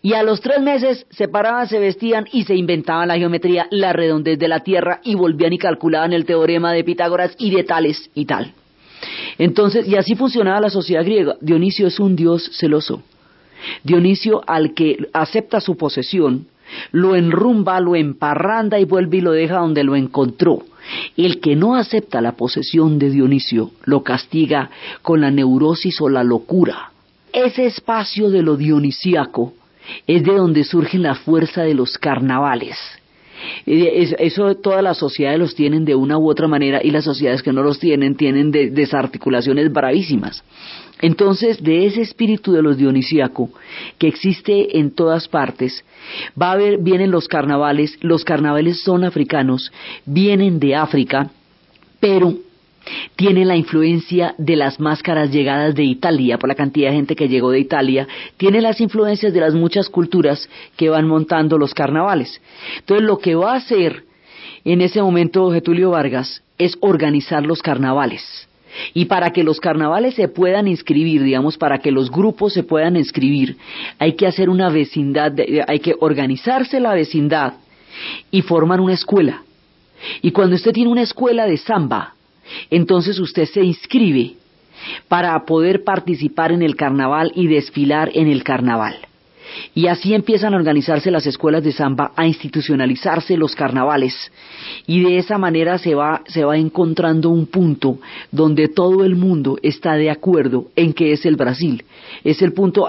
Y 0.02 0.14
a 0.14 0.24
los 0.24 0.40
tres 0.40 0.62
meses 0.62 1.06
se 1.10 1.28
paraban, 1.28 1.68
se 1.68 1.80
vestían 1.80 2.26
y 2.32 2.46
se 2.46 2.56
inventaban 2.56 3.10
la 3.10 3.18
geometría, 3.18 3.68
la 3.72 3.92
redondez 3.92 4.40
de 4.40 4.48
la 4.48 4.62
Tierra 4.62 5.02
y 5.04 5.16
volvían 5.16 5.54
y 5.54 5.58
calculaban 5.58 6.14
el 6.14 6.26
teorema 6.26 6.72
de 6.72 6.84
Pitágoras 6.84 7.36
y 7.38 7.52
de 7.52 7.64
tales 7.64 8.10
y 8.14 8.26
tal. 8.26 8.54
Entonces, 9.38 9.88
y 9.88 9.96
así 9.96 10.16
funcionaba 10.16 10.62
la 10.62 10.70
sociedad 10.70 11.04
griega. 11.04 11.36
Dionisio 11.42 11.88
es 11.88 12.00
un 12.00 12.16
dios 12.16 12.50
celoso. 12.58 13.04
Dionisio 13.84 14.42
al 14.48 14.74
que 14.74 15.08
acepta 15.14 15.60
su 15.60 15.78
posesión, 15.78 16.48
lo 16.92 17.16
enrumba, 17.16 17.80
lo 17.80 17.96
emparranda 17.96 18.80
y 18.80 18.86
vuelve 18.86 19.18
y 19.18 19.22
lo 19.22 19.32
deja 19.32 19.58
donde 19.58 19.84
lo 19.84 19.96
encontró. 19.96 20.64
El 21.18 21.40
que 21.40 21.56
no 21.56 21.76
acepta 21.76 22.22
la 22.22 22.34
posesión 22.34 23.00
de 23.00 23.10
Dionisio 23.10 23.72
lo 23.86 24.04
castiga 24.04 24.70
con 25.02 25.22
la 25.22 25.32
neurosis 25.32 26.00
o 26.02 26.10
la 26.10 26.24
locura. 26.24 26.92
Ese 27.34 27.66
espacio 27.66 28.30
de 28.30 28.42
lo 28.42 28.56
dionisíaco 28.56 29.54
es 30.08 30.24
de 30.24 30.36
donde 30.36 30.64
surge 30.64 30.98
la 30.98 31.16
fuerza 31.16 31.64
de 31.64 31.74
los 31.74 31.98
carnavales. 31.98 32.78
Eso 33.66 34.56
todas 34.56 34.82
las 34.82 34.98
sociedades 34.98 35.40
los 35.40 35.56
tienen 35.56 35.86
de 35.86 35.96
una 35.96 36.18
u 36.18 36.30
otra 36.30 36.48
manera 36.48 36.80
y 36.82 36.92
las 36.92 37.04
sociedades 37.04 37.44
que 37.44 37.52
no 37.52 37.62
los 37.62 37.80
tienen 37.80 38.16
tienen 38.16 38.52
desarticulaciones 38.52 39.72
bravísimas. 39.72 40.44
Entonces, 41.02 41.62
de 41.62 41.86
ese 41.86 42.02
espíritu 42.02 42.54
de 42.54 42.62
los 42.62 42.78
dionisíaco 42.78 43.50
que 43.98 44.08
existe 44.08 44.80
en 44.80 44.92
todas 44.92 45.28
partes, 45.28 45.84
va 46.42 46.54
a 46.54 46.58
vienen 46.58 47.12
los 47.12 47.28
carnavales, 47.28 47.98
los 48.02 48.24
carnavales 48.24 48.82
son 48.82 49.04
africanos, 49.04 49.72
vienen 50.06 50.60
de 50.60 50.76
África, 50.76 51.30
pero 52.00 52.36
tiene 53.16 53.46
la 53.46 53.56
influencia 53.56 54.36
de 54.38 54.56
las 54.56 54.80
máscaras 54.80 55.32
llegadas 55.32 55.76
de 55.76 55.84
Italia, 55.84 56.38
por 56.38 56.50
la 56.50 56.56
cantidad 56.56 56.90
de 56.90 56.98
gente 56.98 57.16
que 57.16 57.28
llegó 57.28 57.52
de 57.52 57.60
Italia, 57.60 58.08
tiene 58.38 58.62
las 58.62 58.80
influencias 58.80 59.34
de 59.34 59.40
las 59.40 59.54
muchas 59.54 59.90
culturas 59.90 60.50
que 60.78 60.90
van 60.90 61.08
montando 61.08 61.58
los 61.58 61.74
carnavales. 61.74 62.42
Entonces 62.80 63.06
lo 63.06 63.18
que 63.18 63.36
va 63.36 63.54
a 63.54 63.58
hacer 63.58 64.04
en 64.64 64.82
ese 64.82 65.02
momento 65.02 65.52
Getulio 65.52 65.92
Vargas 65.92 66.44
es 66.58 66.78
organizar 66.82 67.46
los 67.46 67.62
carnavales. 67.62 68.48
Y 68.94 69.06
para 69.06 69.32
que 69.32 69.44
los 69.44 69.60
carnavales 69.60 70.16
se 70.16 70.28
puedan 70.28 70.68
inscribir, 70.68 71.24
digamos, 71.24 71.58
para 71.58 71.80
que 71.80 71.92
los 71.92 72.12
grupos 72.12 72.54
se 72.54 72.64
puedan 72.64 72.96
inscribir, 72.96 73.58
hay 74.00 74.14
que 74.14 74.28
hacer 74.28 74.50
una 74.50 74.70
vecindad, 74.70 75.34
hay 75.68 75.80
que 75.80 75.96
organizarse 76.00 76.80
la 76.80 76.94
vecindad 76.94 77.54
y 78.32 78.42
formar 78.42 78.82
una 78.82 78.94
escuela. 78.94 79.44
Y 80.22 80.32
cuando 80.32 80.56
usted 80.56 80.72
tiene 80.72 80.92
una 80.92 81.04
escuela 81.04 81.46
de 81.46 81.58
samba, 81.58 82.16
entonces 82.70 83.20
usted 83.20 83.46
se 83.46 83.64
inscribe 83.64 84.36
para 85.08 85.46
poder 85.46 85.84
participar 85.84 86.52
en 86.52 86.62
el 86.62 86.76
carnaval 86.76 87.32
y 87.36 87.48
desfilar 87.48 88.12
en 88.14 88.28
el 88.28 88.44
carnaval. 88.44 88.96
Y 89.74 89.88
así 89.88 90.14
empiezan 90.14 90.54
a 90.54 90.58
organizarse 90.58 91.12
las 91.12 91.26
escuelas 91.26 91.64
de 91.64 91.72
samba, 91.72 92.12
a 92.16 92.26
institucionalizarse 92.28 93.38
los 93.38 93.56
carnavales. 93.56 94.32
Y 94.88 95.02
de 95.02 95.18
esa 95.18 95.38
manera 95.38 95.78
se 95.78 95.96
va, 95.96 96.22
se 96.28 96.44
va 96.44 96.58
encontrando 96.58 97.30
un 97.30 97.48
punto 97.48 98.00
donde 98.32 98.68
todo 98.68 99.04
el 99.04 99.16
mundo 99.16 99.58
está 99.62 99.96
de 99.96 100.10
acuerdo 100.10 100.68
en 100.76 100.94
que 100.94 101.12
es 101.12 101.26
el 101.26 101.36
Brasil. 101.36 101.84
Es 102.24 102.42
el 102.42 102.54
punto, 102.54 102.88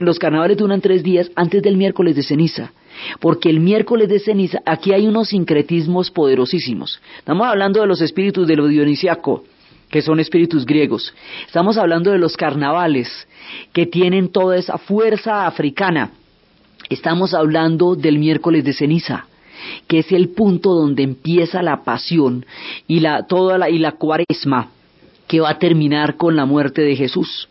los 0.00 0.18
carnavales 0.18 0.56
duran 0.56 0.80
tres 0.80 1.02
días 1.02 1.30
antes 1.36 1.62
del 1.62 1.76
miércoles 1.76 2.16
de 2.16 2.22
ceniza. 2.22 2.72
Porque 3.20 3.50
el 3.50 3.60
miércoles 3.60 4.08
de 4.08 4.20
ceniza, 4.20 4.62
aquí 4.64 4.92
hay 4.92 5.06
unos 5.06 5.28
sincretismos 5.28 6.10
poderosísimos. 6.10 7.00
Estamos 7.18 7.46
hablando 7.46 7.80
de 7.80 7.86
los 7.86 8.00
espíritus 8.00 8.46
de 8.46 8.56
lo 8.56 8.68
dionisiaco, 8.68 9.44
que 9.90 10.02
son 10.02 10.20
espíritus 10.20 10.66
griegos. 10.66 11.14
Estamos 11.46 11.78
hablando 11.78 12.10
de 12.10 12.18
los 12.18 12.36
carnavales, 12.36 13.26
que 13.72 13.86
tienen 13.86 14.30
toda 14.30 14.56
esa 14.56 14.78
fuerza 14.78 15.46
africana. 15.46 16.10
Estamos 16.90 17.34
hablando 17.34 17.94
del 17.94 18.18
miércoles 18.18 18.64
de 18.64 18.72
ceniza, 18.72 19.26
que 19.86 20.00
es 20.00 20.12
el 20.12 20.30
punto 20.30 20.74
donde 20.74 21.02
empieza 21.02 21.62
la 21.62 21.82
pasión 21.84 22.44
y 22.86 23.00
la, 23.00 23.26
toda 23.26 23.58
la, 23.58 23.70
y 23.70 23.78
la 23.78 23.92
cuaresma, 23.92 24.70
que 25.26 25.40
va 25.40 25.50
a 25.50 25.58
terminar 25.58 26.16
con 26.16 26.36
la 26.36 26.44
muerte 26.44 26.82
de 26.82 26.96
Jesús. 26.96 27.48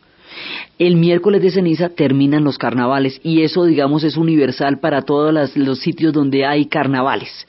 El 0.79 0.95
miércoles 0.95 1.41
de 1.41 1.51
ceniza 1.51 1.89
terminan 1.89 2.43
los 2.43 2.57
carnavales 2.57 3.19
y 3.23 3.43
eso, 3.43 3.65
digamos, 3.65 4.03
es 4.03 4.17
universal 4.17 4.79
para 4.79 5.03
todos 5.03 5.55
los 5.55 5.79
sitios 5.79 6.13
donde 6.13 6.45
hay 6.45 6.65
carnavales. 6.65 7.47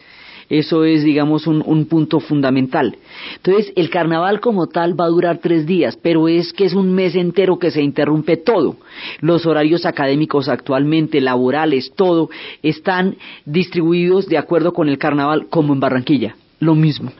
Eso 0.48 0.84
es, 0.84 1.04
digamos, 1.04 1.46
un, 1.46 1.62
un, 1.64 1.86
punto 1.86 2.20
fundamental. 2.20 2.96
Entonces, 3.36 3.72
el 3.76 3.90
carnaval 3.90 4.40
como 4.40 4.66
tal 4.66 4.98
va 4.98 5.06
a 5.06 5.08
durar 5.08 5.38
tres 5.38 5.66
días, 5.66 5.98
pero 6.00 6.28
es 6.28 6.52
que 6.52 6.64
es 6.64 6.74
un 6.74 6.92
mes 6.92 7.14
entero 7.14 7.58
que 7.58 7.70
se 7.70 7.82
interrumpe 7.82 8.36
todo. 8.36 8.76
Los 9.20 9.46
horarios 9.46 9.86
académicos 9.86 10.48
actualmente, 10.48 11.20
laborales, 11.20 11.92
todo, 11.94 12.30
están 12.62 13.16
distribuidos 13.44 14.26
de 14.26 14.38
acuerdo 14.38 14.72
con 14.72 14.88
el 14.88 14.98
carnaval 14.98 15.46
como 15.48 15.72
en 15.72 15.80
Barranquilla. 15.80 16.36
Lo 16.60 16.74
mismo. 16.74 17.12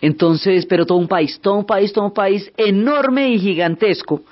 Entonces, 0.00 0.66
pero 0.66 0.86
todo 0.86 0.98
un 0.98 1.08
país, 1.08 1.40
todo 1.40 1.54
un 1.54 1.66
país, 1.66 1.92
todo 1.92 2.04
un 2.04 2.14
país 2.14 2.52
enorme 2.56 3.30
y 3.30 3.38
gigantesco 3.38 4.22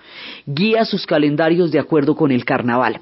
guía 0.46 0.84
sus 0.84 1.06
calendarios 1.06 1.70
de 1.72 1.78
acuerdo 1.78 2.14
con 2.14 2.30
el 2.30 2.44
carnaval. 2.44 3.00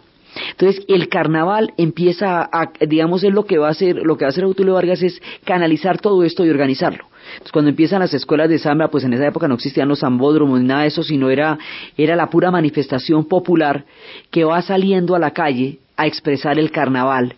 Entonces, 0.51 0.85
el 0.89 1.09
carnaval 1.09 1.73
empieza 1.77 2.43
a, 2.43 2.73
digamos, 2.87 3.25
es 3.25 3.33
lo 3.33 3.45
que 3.45 3.59
va 3.59 3.69
a 3.69 3.73
hacer, 3.73 3.97
lo 3.97 4.17
que 4.17 4.25
va 4.25 4.29
a 4.29 4.31
hacer 4.31 4.45
Autulio 4.45 4.75
Vargas 4.75 5.03
es 5.03 5.21
canalizar 5.45 6.01
todo 6.01 6.25
esto 6.25 6.45
y 6.45 6.51
organizarlo. 6.51 7.07
Entonces, 7.33 7.53
cuando 7.53 7.71
empiezan 7.71 8.01
las 8.01 8.15
escuelas 8.15 8.49
de 8.49 8.59
samba, 8.59 8.89
pues 8.89 9.05
en 9.05 9.13
esa 9.13 9.27
época 9.27 9.49
no 9.49 9.55
existían 9.55 9.89
los 9.89 10.01
zambódromos 10.01 10.61
ni 10.61 10.67
nada 10.67 10.83
de 10.83 10.89
eso, 10.89 11.03
sino 11.03 11.31
era, 11.31 11.59
era 11.97 12.17
la 12.17 12.29
pura 12.31 12.51
manifestación 12.51 13.25
popular 13.27 13.85
que 14.31 14.45
va 14.45 14.61
saliendo 14.63 15.15
a 15.15 15.19
la 15.19 15.33
calle 15.33 15.79
a 15.97 16.07
expresar 16.07 16.59
el 16.59 16.71
carnaval 16.71 17.37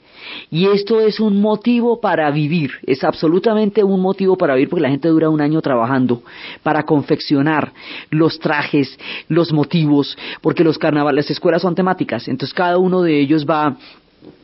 y 0.51 0.67
esto 0.67 1.01
es 1.01 1.21
un 1.21 1.41
motivo 1.41 2.01
para 2.01 2.31
vivir, 2.31 2.73
es 2.87 3.05
absolutamente 3.05 3.83
un 3.83 4.01
motivo 4.01 4.37
para 4.37 4.55
vivir 4.55 4.69
porque 4.69 4.83
la 4.83 4.91
gente 4.91 5.09
dura 5.09 5.29
un 5.29 5.41
año 5.41 5.61
trabajando 5.61 6.23
para 6.63 6.85
confeccionar 6.85 7.73
los 8.11 8.39
trajes, 8.39 8.99
los 9.29 9.53
motivos, 9.53 10.17
porque 10.41 10.65
los 10.65 10.79
carnavales, 10.79 11.25
las 11.25 11.31
escuelas 11.31 11.63
son 11.63 11.75
temáticas, 11.75 12.29
entonces 12.29 12.55
cada 12.55 12.79
uno 12.79 13.03
de 13.03 13.21
ellos 13.21 13.47
va 13.49 13.77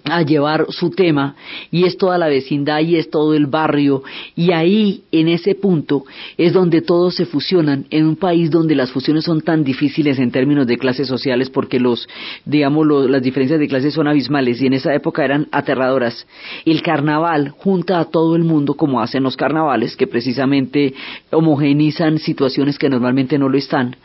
a 0.04 0.22
llevar 0.22 0.66
su 0.70 0.90
tema 0.90 1.36
y 1.70 1.84
es 1.84 1.96
toda 1.96 2.18
la 2.18 2.28
vecindad 2.28 2.80
y 2.80 2.96
es 2.96 3.10
todo 3.10 3.34
el 3.34 3.46
barrio 3.46 4.02
y 4.34 4.52
ahí 4.52 5.02
en 5.12 5.28
ese 5.28 5.54
punto 5.54 6.04
es 6.36 6.52
donde 6.52 6.82
todos 6.82 7.14
se 7.14 7.26
fusionan 7.26 7.86
en 7.90 8.06
un 8.06 8.16
país 8.16 8.50
donde 8.50 8.74
las 8.74 8.90
fusiones 8.90 9.24
son 9.24 9.40
tan 9.40 9.62
difíciles 9.62 10.18
en 10.18 10.30
términos 10.30 10.66
de 10.66 10.78
clases 10.78 11.06
sociales 11.06 11.50
porque 11.50 11.78
los 11.78 12.08
digamos 12.44 12.86
las 13.08 13.22
diferencias 13.22 13.60
de 13.60 13.68
clases 13.68 13.94
son 13.94 14.08
abismales 14.08 14.60
y 14.60 14.66
en 14.66 14.74
esa 14.74 14.94
época 14.94 15.24
eran 15.24 15.46
aterradoras. 15.52 16.26
El 16.64 16.82
carnaval 16.82 17.50
junta 17.50 18.00
a 18.00 18.06
todo 18.06 18.36
el 18.36 18.44
mundo 18.44 18.74
como 18.74 19.00
hacen 19.00 19.22
los 19.22 19.36
carnavales 19.36 19.96
que 19.96 20.06
precisamente 20.06 20.94
homogenizan 21.30 22.18
situaciones 22.18 22.78
que 22.78 22.88
normalmente 22.88 23.38
no 23.38 23.48
lo 23.48 23.58
están 23.58 23.96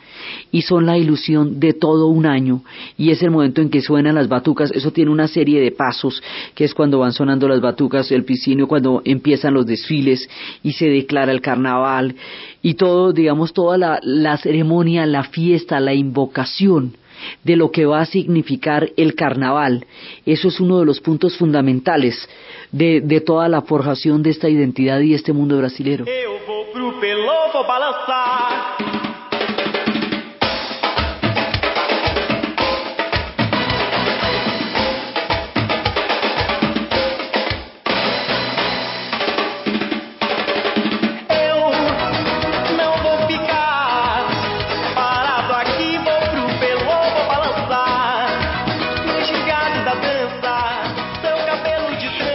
y 0.51 0.61
son 0.61 0.85
la 0.85 0.97
ilusión 0.97 1.59
de 1.59 1.73
todo 1.73 2.07
un 2.07 2.25
año 2.25 2.61
y 2.97 3.11
es 3.11 3.21
el 3.21 3.31
momento 3.31 3.61
en 3.61 3.69
que 3.69 3.81
suenan 3.81 4.15
las 4.15 4.27
batucas, 4.27 4.71
eso 4.71 4.91
tiene 4.91 5.11
una 5.11 5.27
serie 5.27 5.61
de 5.61 5.71
pasos, 5.71 6.21
que 6.53 6.63
es 6.63 6.73
cuando 6.73 6.99
van 6.99 7.13
sonando 7.13 7.47
las 7.47 7.61
batucas, 7.61 8.11
el 8.11 8.25
piscino, 8.25 8.67
cuando 8.67 9.01
empiezan 9.05 9.53
los 9.53 9.65
desfiles 9.65 10.29
y 10.63 10.73
se 10.73 10.87
declara 10.87 11.31
el 11.31 11.41
carnaval 11.41 12.15
y 12.61 12.73
todo, 12.75 13.13
digamos, 13.13 13.53
toda 13.53 13.99
la, 14.01 14.37
ceremonia, 14.37 15.05
la 15.05 15.23
fiesta, 15.23 15.79
la 15.79 15.93
invocación 15.93 16.97
de 17.43 17.55
lo 17.55 17.71
que 17.71 17.85
va 17.85 18.01
a 18.01 18.05
significar 18.05 18.89
el 18.97 19.15
carnaval. 19.15 19.85
Eso 20.25 20.47
es 20.47 20.59
uno 20.59 20.79
de 20.79 20.85
los 20.85 20.99
puntos 20.99 21.37
fundamentales 21.37 22.27
de, 22.71 23.01
de 23.01 23.21
toda 23.21 23.47
la 23.49 23.61
forjación 23.61 24.23
de 24.23 24.31
esta 24.31 24.49
identidad 24.49 24.99
y 24.99 25.13
este 25.13 25.31
mundo 25.31 25.57
brasilero. 25.57 26.05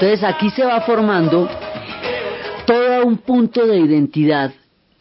Entonces 0.01 0.25
aquí 0.25 0.49
se 0.49 0.65
va 0.65 0.81
formando 0.81 1.47
todo 2.65 3.05
un 3.05 3.19
punto 3.19 3.67
de 3.67 3.81
identidad 3.81 4.51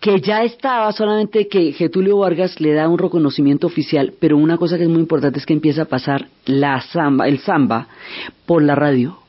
que 0.01 0.19
ya 0.19 0.43
estaba, 0.43 0.91
solamente 0.91 1.47
que 1.47 1.71
Getulio 1.71 2.17
Vargas 2.17 2.59
le 2.59 2.73
da 2.73 2.89
un 2.89 2.97
reconocimiento 2.97 3.67
oficial, 3.67 4.11
pero 4.19 4.35
una 4.35 4.57
cosa 4.57 4.75
que 4.75 4.83
es 4.83 4.89
muy 4.89 4.99
importante 4.99 5.39
es 5.39 5.45
que 5.45 5.53
empieza 5.53 5.83
a 5.83 5.85
pasar 5.85 6.27
la 6.47 6.81
samba, 6.81 7.29
el 7.29 7.39
samba 7.39 7.87
por 8.45 8.61
la 8.61 8.75
radio. 8.75 9.19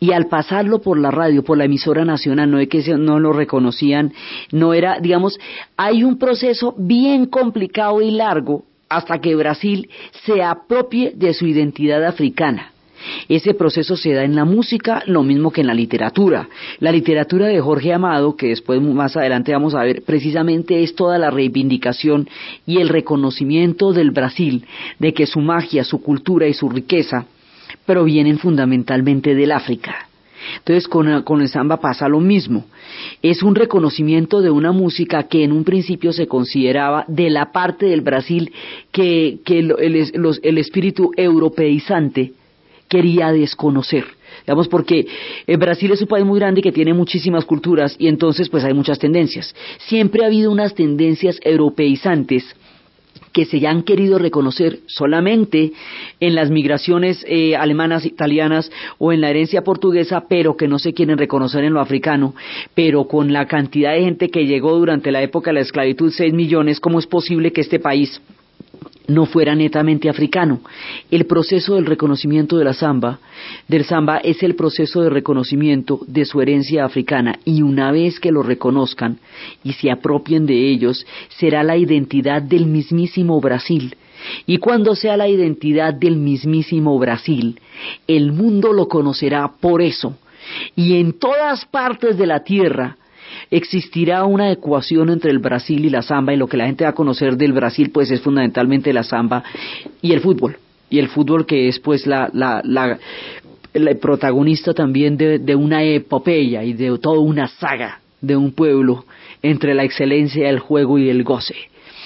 Y 0.00 0.12
al 0.12 0.28
pasarlo 0.28 0.78
por 0.78 0.98
la 0.98 1.10
radio, 1.10 1.44
por 1.44 1.58
la 1.58 1.66
emisora 1.66 2.06
nacional, 2.06 2.50
no 2.50 2.58
es 2.58 2.70
que 2.70 2.82
no 2.96 3.20
lo 3.20 3.34
reconocían, 3.34 4.14
no 4.50 4.72
era, 4.72 4.98
digamos, 4.98 5.38
hay 5.76 6.04
un 6.04 6.18
proceso 6.18 6.74
bien 6.78 7.26
complicado 7.26 8.00
y 8.00 8.12
largo 8.12 8.64
hasta 8.88 9.20
que 9.20 9.34
Brasil 9.34 9.90
se 10.24 10.42
apropie 10.42 11.12
de 11.14 11.34
su 11.34 11.46
identidad 11.46 12.02
africana. 12.02 12.72
Ese 13.28 13.54
proceso 13.54 13.96
se 13.96 14.12
da 14.12 14.24
en 14.24 14.34
la 14.34 14.44
música, 14.44 15.02
lo 15.06 15.22
mismo 15.22 15.50
que 15.50 15.60
en 15.60 15.66
la 15.66 15.74
literatura. 15.74 16.48
La 16.78 16.92
literatura 16.92 17.46
de 17.46 17.60
Jorge 17.60 17.92
Amado, 17.92 18.36
que 18.36 18.48
después 18.48 18.80
más 18.80 19.16
adelante 19.16 19.52
vamos 19.52 19.74
a 19.74 19.82
ver, 19.82 20.02
precisamente 20.02 20.82
es 20.82 20.94
toda 20.94 21.18
la 21.18 21.30
reivindicación 21.30 22.28
y 22.66 22.78
el 22.78 22.88
reconocimiento 22.88 23.92
del 23.92 24.10
Brasil 24.10 24.66
de 24.98 25.14
que 25.14 25.26
su 25.26 25.40
magia, 25.40 25.84
su 25.84 26.02
cultura 26.02 26.46
y 26.46 26.54
su 26.54 26.68
riqueza 26.68 27.26
provienen 27.86 28.38
fundamentalmente 28.38 29.34
del 29.34 29.52
África. 29.52 30.06
Entonces 30.58 30.88
con, 30.88 31.40
el 31.40 31.48
samba 31.48 31.80
pasa 31.80 32.08
lo 32.08 32.20
mismo. 32.20 32.64
Es 33.22 33.42
un 33.42 33.54
reconocimiento 33.54 34.40
de 34.40 34.50
una 34.50 34.72
música 34.72 35.24
que 35.24 35.44
en 35.44 35.52
un 35.52 35.64
principio 35.64 36.12
se 36.12 36.26
consideraba 36.26 37.04
de 37.08 37.30
la 37.30 37.52
parte 37.52 37.86
del 37.86 38.00
Brasil 38.00 38.52
que, 38.90 39.40
el 39.46 40.58
espíritu 40.58 41.12
europeizante 41.16 42.32
quería 42.90 43.32
desconocer. 43.32 44.04
Digamos, 44.44 44.68
porque 44.68 45.06
eh, 45.46 45.56
Brasil 45.56 45.92
es 45.92 46.02
un 46.02 46.08
país 46.08 46.26
muy 46.26 46.38
grande 46.38 46.60
que 46.60 46.72
tiene 46.72 46.92
muchísimas 46.92 47.44
culturas 47.44 47.94
y 47.98 48.08
entonces 48.08 48.48
pues 48.48 48.64
hay 48.64 48.74
muchas 48.74 48.98
tendencias. 48.98 49.54
Siempre 49.78 50.24
ha 50.24 50.26
habido 50.26 50.50
unas 50.50 50.74
tendencias 50.74 51.38
europeizantes 51.42 52.44
que 53.32 53.44
se 53.44 53.64
han 53.64 53.84
querido 53.84 54.18
reconocer 54.18 54.80
solamente 54.86 55.72
en 56.18 56.34
las 56.34 56.50
migraciones 56.50 57.24
eh, 57.28 57.54
alemanas, 57.54 58.04
italianas 58.04 58.72
o 58.98 59.12
en 59.12 59.20
la 59.20 59.30
herencia 59.30 59.62
portuguesa, 59.62 60.24
pero 60.28 60.56
que 60.56 60.66
no 60.66 60.80
se 60.80 60.92
quieren 60.92 61.16
reconocer 61.16 61.62
en 61.62 61.74
lo 61.74 61.80
africano. 61.80 62.34
Pero 62.74 63.06
con 63.06 63.32
la 63.32 63.46
cantidad 63.46 63.92
de 63.92 64.02
gente 64.02 64.30
que 64.30 64.46
llegó 64.46 64.76
durante 64.76 65.12
la 65.12 65.22
época 65.22 65.50
de 65.50 65.54
la 65.54 65.60
esclavitud, 65.60 66.10
6 66.10 66.32
millones, 66.32 66.80
¿cómo 66.80 66.98
es 66.98 67.06
posible 67.06 67.52
que 67.52 67.60
este 67.60 67.78
país 67.78 68.20
no 69.10 69.26
fuera 69.26 69.54
netamente 69.54 70.08
africano. 70.08 70.60
El 71.10 71.26
proceso 71.26 71.74
del 71.74 71.86
reconocimiento 71.86 72.56
de 72.56 72.64
la 72.64 72.74
del 73.68 73.84
samba 73.84 74.18
es 74.18 74.42
el 74.42 74.54
proceso 74.54 75.02
de 75.02 75.10
reconocimiento 75.10 76.00
de 76.06 76.24
su 76.24 76.40
herencia 76.40 76.84
africana 76.84 77.38
y 77.44 77.62
una 77.62 77.90
vez 77.90 78.20
que 78.20 78.32
lo 78.32 78.42
reconozcan 78.42 79.18
y 79.64 79.72
se 79.72 79.90
apropien 79.90 80.46
de 80.46 80.70
ellos, 80.70 81.04
será 81.28 81.62
la 81.62 81.76
identidad 81.76 82.40
del 82.40 82.66
mismísimo 82.66 83.40
Brasil. 83.40 83.96
Y 84.46 84.58
cuando 84.58 84.94
sea 84.94 85.16
la 85.16 85.28
identidad 85.28 85.94
del 85.94 86.16
mismísimo 86.16 86.98
Brasil, 86.98 87.58
el 88.06 88.32
mundo 88.32 88.72
lo 88.72 88.86
conocerá 88.86 89.50
por 89.60 89.82
eso. 89.82 90.14
Y 90.76 91.00
en 91.00 91.14
todas 91.14 91.64
partes 91.64 92.18
de 92.18 92.26
la 92.26 92.44
tierra 92.44 92.96
existirá 93.50 94.24
una 94.24 94.50
ecuación 94.50 95.10
entre 95.10 95.30
el 95.30 95.38
Brasil 95.38 95.84
y 95.84 95.90
la 95.90 96.02
samba 96.02 96.32
y 96.32 96.36
lo 96.36 96.46
que 96.46 96.56
la 96.56 96.66
gente 96.66 96.84
va 96.84 96.90
a 96.90 96.94
conocer 96.94 97.36
del 97.36 97.52
Brasil 97.52 97.90
pues 97.90 98.10
es 98.10 98.20
fundamentalmente 98.20 98.92
la 98.92 99.02
samba 99.02 99.42
y 100.02 100.12
el 100.12 100.20
fútbol 100.20 100.56
y 100.88 100.98
el 100.98 101.08
fútbol 101.08 101.46
que 101.46 101.68
es 101.68 101.78
pues 101.78 102.06
la, 102.06 102.30
protagonista 104.00 104.74
también 104.74 105.16
de, 105.16 105.38
de 105.38 105.54
una 105.54 105.84
epopeya 105.84 106.64
y 106.64 106.72
de 106.72 106.98
toda 106.98 107.20
una 107.20 107.48
saga 107.48 108.00
de 108.20 108.36
un 108.36 108.52
pueblo 108.52 109.04
entre 109.42 109.74
la 109.74 109.84
excelencia 109.84 110.46
del 110.46 110.58
juego 110.58 110.98
y 110.98 111.08
el 111.08 111.22
goce. 111.22 111.54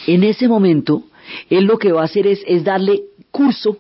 En 0.07 0.23
ese 0.23 0.49
momento, 0.49 1.05
él 1.51 1.65
lo 1.65 1.79
que 1.79 1.93
va 1.93 2.03
a 2.03 2.05
hacer 2.05 2.27
es, 2.27 2.43
es 2.47 2.65
darle 2.65 3.03
curso 3.31 3.79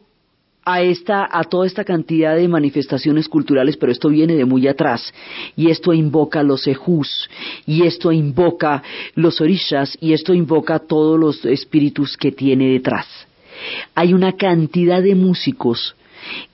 a 0.64 0.82
esta 0.82 1.28
a 1.30 1.44
toda 1.44 1.66
esta 1.66 1.84
cantidad 1.84 2.36
de 2.36 2.48
manifestaciones 2.48 3.28
culturales, 3.28 3.76
pero 3.76 3.92
esto 3.92 4.08
viene 4.08 4.34
de 4.34 4.44
muy 4.44 4.66
atrás 4.66 5.12
y 5.56 5.70
esto 5.70 5.92
invoca 5.92 6.42
los 6.42 6.66
ejus 6.66 7.28
y 7.66 7.84
esto 7.84 8.12
invoca 8.12 8.82
los 9.14 9.40
orishas 9.40 9.96
y 10.00 10.12
esto 10.12 10.34
invoca 10.34 10.78
todos 10.78 11.18
los 11.18 11.44
espíritus 11.44 12.16
que 12.16 12.32
tiene 12.32 12.68
detrás. 12.70 13.06
Hay 13.94 14.14
una 14.14 14.32
cantidad 14.32 15.02
de 15.02 15.14
músicos 15.14 15.94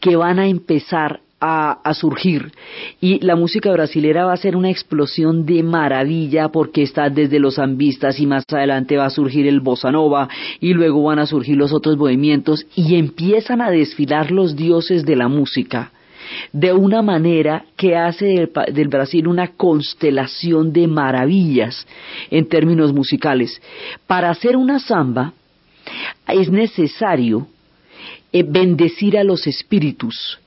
que 0.00 0.16
van 0.16 0.38
a 0.38 0.48
empezar 0.48 1.20
a, 1.40 1.94
surgir 1.94 2.52
y 3.00 3.18
la 3.24 3.34
música 3.34 3.72
brasilera 3.72 4.26
va 4.26 4.34
a 4.34 4.36
ser 4.36 4.56
una 4.56 4.70
explosión 4.70 5.46
de 5.46 5.62
maravilla 5.62 6.48
porque 6.48 6.82
está 6.82 7.08
desde 7.08 7.38
los 7.38 7.56
zambistas 7.56 8.20
y 8.20 8.26
más 8.26 8.44
adelante 8.50 8.96
va 8.96 9.06
a 9.06 9.10
surgir 9.10 9.46
el 9.46 9.60
bossa 9.60 9.90
nova 9.90 10.28
y 10.60 10.74
luego 10.74 11.02
van 11.02 11.18
a 11.18 11.26
surgir 11.26 11.56
los 11.56 11.72
otros 11.72 11.96
movimientos 11.96 12.66
y 12.76 12.96
empiezan 12.96 13.62
a 13.62 13.70
desfilar 13.70 14.30
los 14.30 14.54
dioses 14.54 15.04
de 15.06 15.16
la 15.16 15.28
música 15.28 15.92
de 16.52 16.72
una 16.72 17.02
manera 17.02 17.64
que 17.76 17.96
hace 17.96 18.26
del, 18.26 18.52
del, 18.72 18.88
Brasil 18.88 19.26
una 19.26 19.48
constelación 19.48 20.72
de 20.72 20.86
maravillas 20.86 21.86
en 22.30 22.48
términos 22.48 22.92
musicales. 22.92 23.60
Para 24.06 24.30
hacer 24.30 24.56
una 24.56 24.78
samba 24.78 25.32
es 26.28 26.48
necesario 26.48 27.48
eh, 28.32 28.44
bendecir 28.46 29.18
a 29.18 29.24
los 29.24 29.46
espíritus 29.48 30.38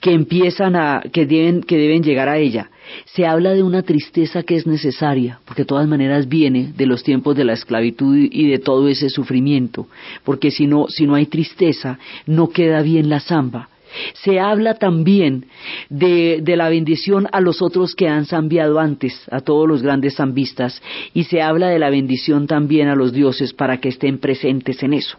que 0.00 0.12
empiezan 0.12 0.76
a, 0.76 1.02
que 1.12 1.26
deben, 1.26 1.62
que 1.62 1.76
deben 1.76 2.02
llegar 2.02 2.28
a 2.28 2.38
ella. 2.38 2.70
Se 3.06 3.26
habla 3.26 3.52
de 3.52 3.62
una 3.62 3.82
tristeza 3.82 4.42
que 4.42 4.56
es 4.56 4.66
necesaria, 4.66 5.40
porque 5.44 5.62
de 5.62 5.66
todas 5.66 5.88
maneras 5.88 6.28
viene 6.28 6.72
de 6.76 6.86
los 6.86 7.02
tiempos 7.02 7.36
de 7.36 7.44
la 7.44 7.54
esclavitud 7.54 8.16
y 8.16 8.48
de 8.48 8.58
todo 8.58 8.88
ese 8.88 9.08
sufrimiento, 9.08 9.86
porque 10.24 10.50
si 10.50 10.66
no, 10.66 10.86
si 10.88 11.06
no 11.06 11.14
hay 11.14 11.26
tristeza, 11.26 11.98
no 12.26 12.50
queda 12.50 12.82
bien 12.82 13.08
la 13.08 13.20
samba. 13.20 13.68
Se 14.14 14.40
habla 14.40 14.74
también 14.74 15.46
de, 15.90 16.40
de, 16.42 16.56
la 16.56 16.70
bendición 16.70 17.28
a 17.30 17.42
los 17.42 17.60
otros 17.60 17.94
que 17.94 18.08
han 18.08 18.24
zambiado 18.24 18.80
antes, 18.80 19.20
a 19.30 19.40
todos 19.40 19.68
los 19.68 19.82
grandes 19.82 20.16
zambistas, 20.16 20.82
y 21.12 21.24
se 21.24 21.42
habla 21.42 21.68
de 21.68 21.78
la 21.78 21.90
bendición 21.90 22.46
también 22.46 22.88
a 22.88 22.96
los 22.96 23.12
dioses 23.12 23.52
para 23.52 23.78
que 23.80 23.90
estén 23.90 24.18
presentes 24.18 24.82
en 24.82 24.94
eso. 24.94 25.18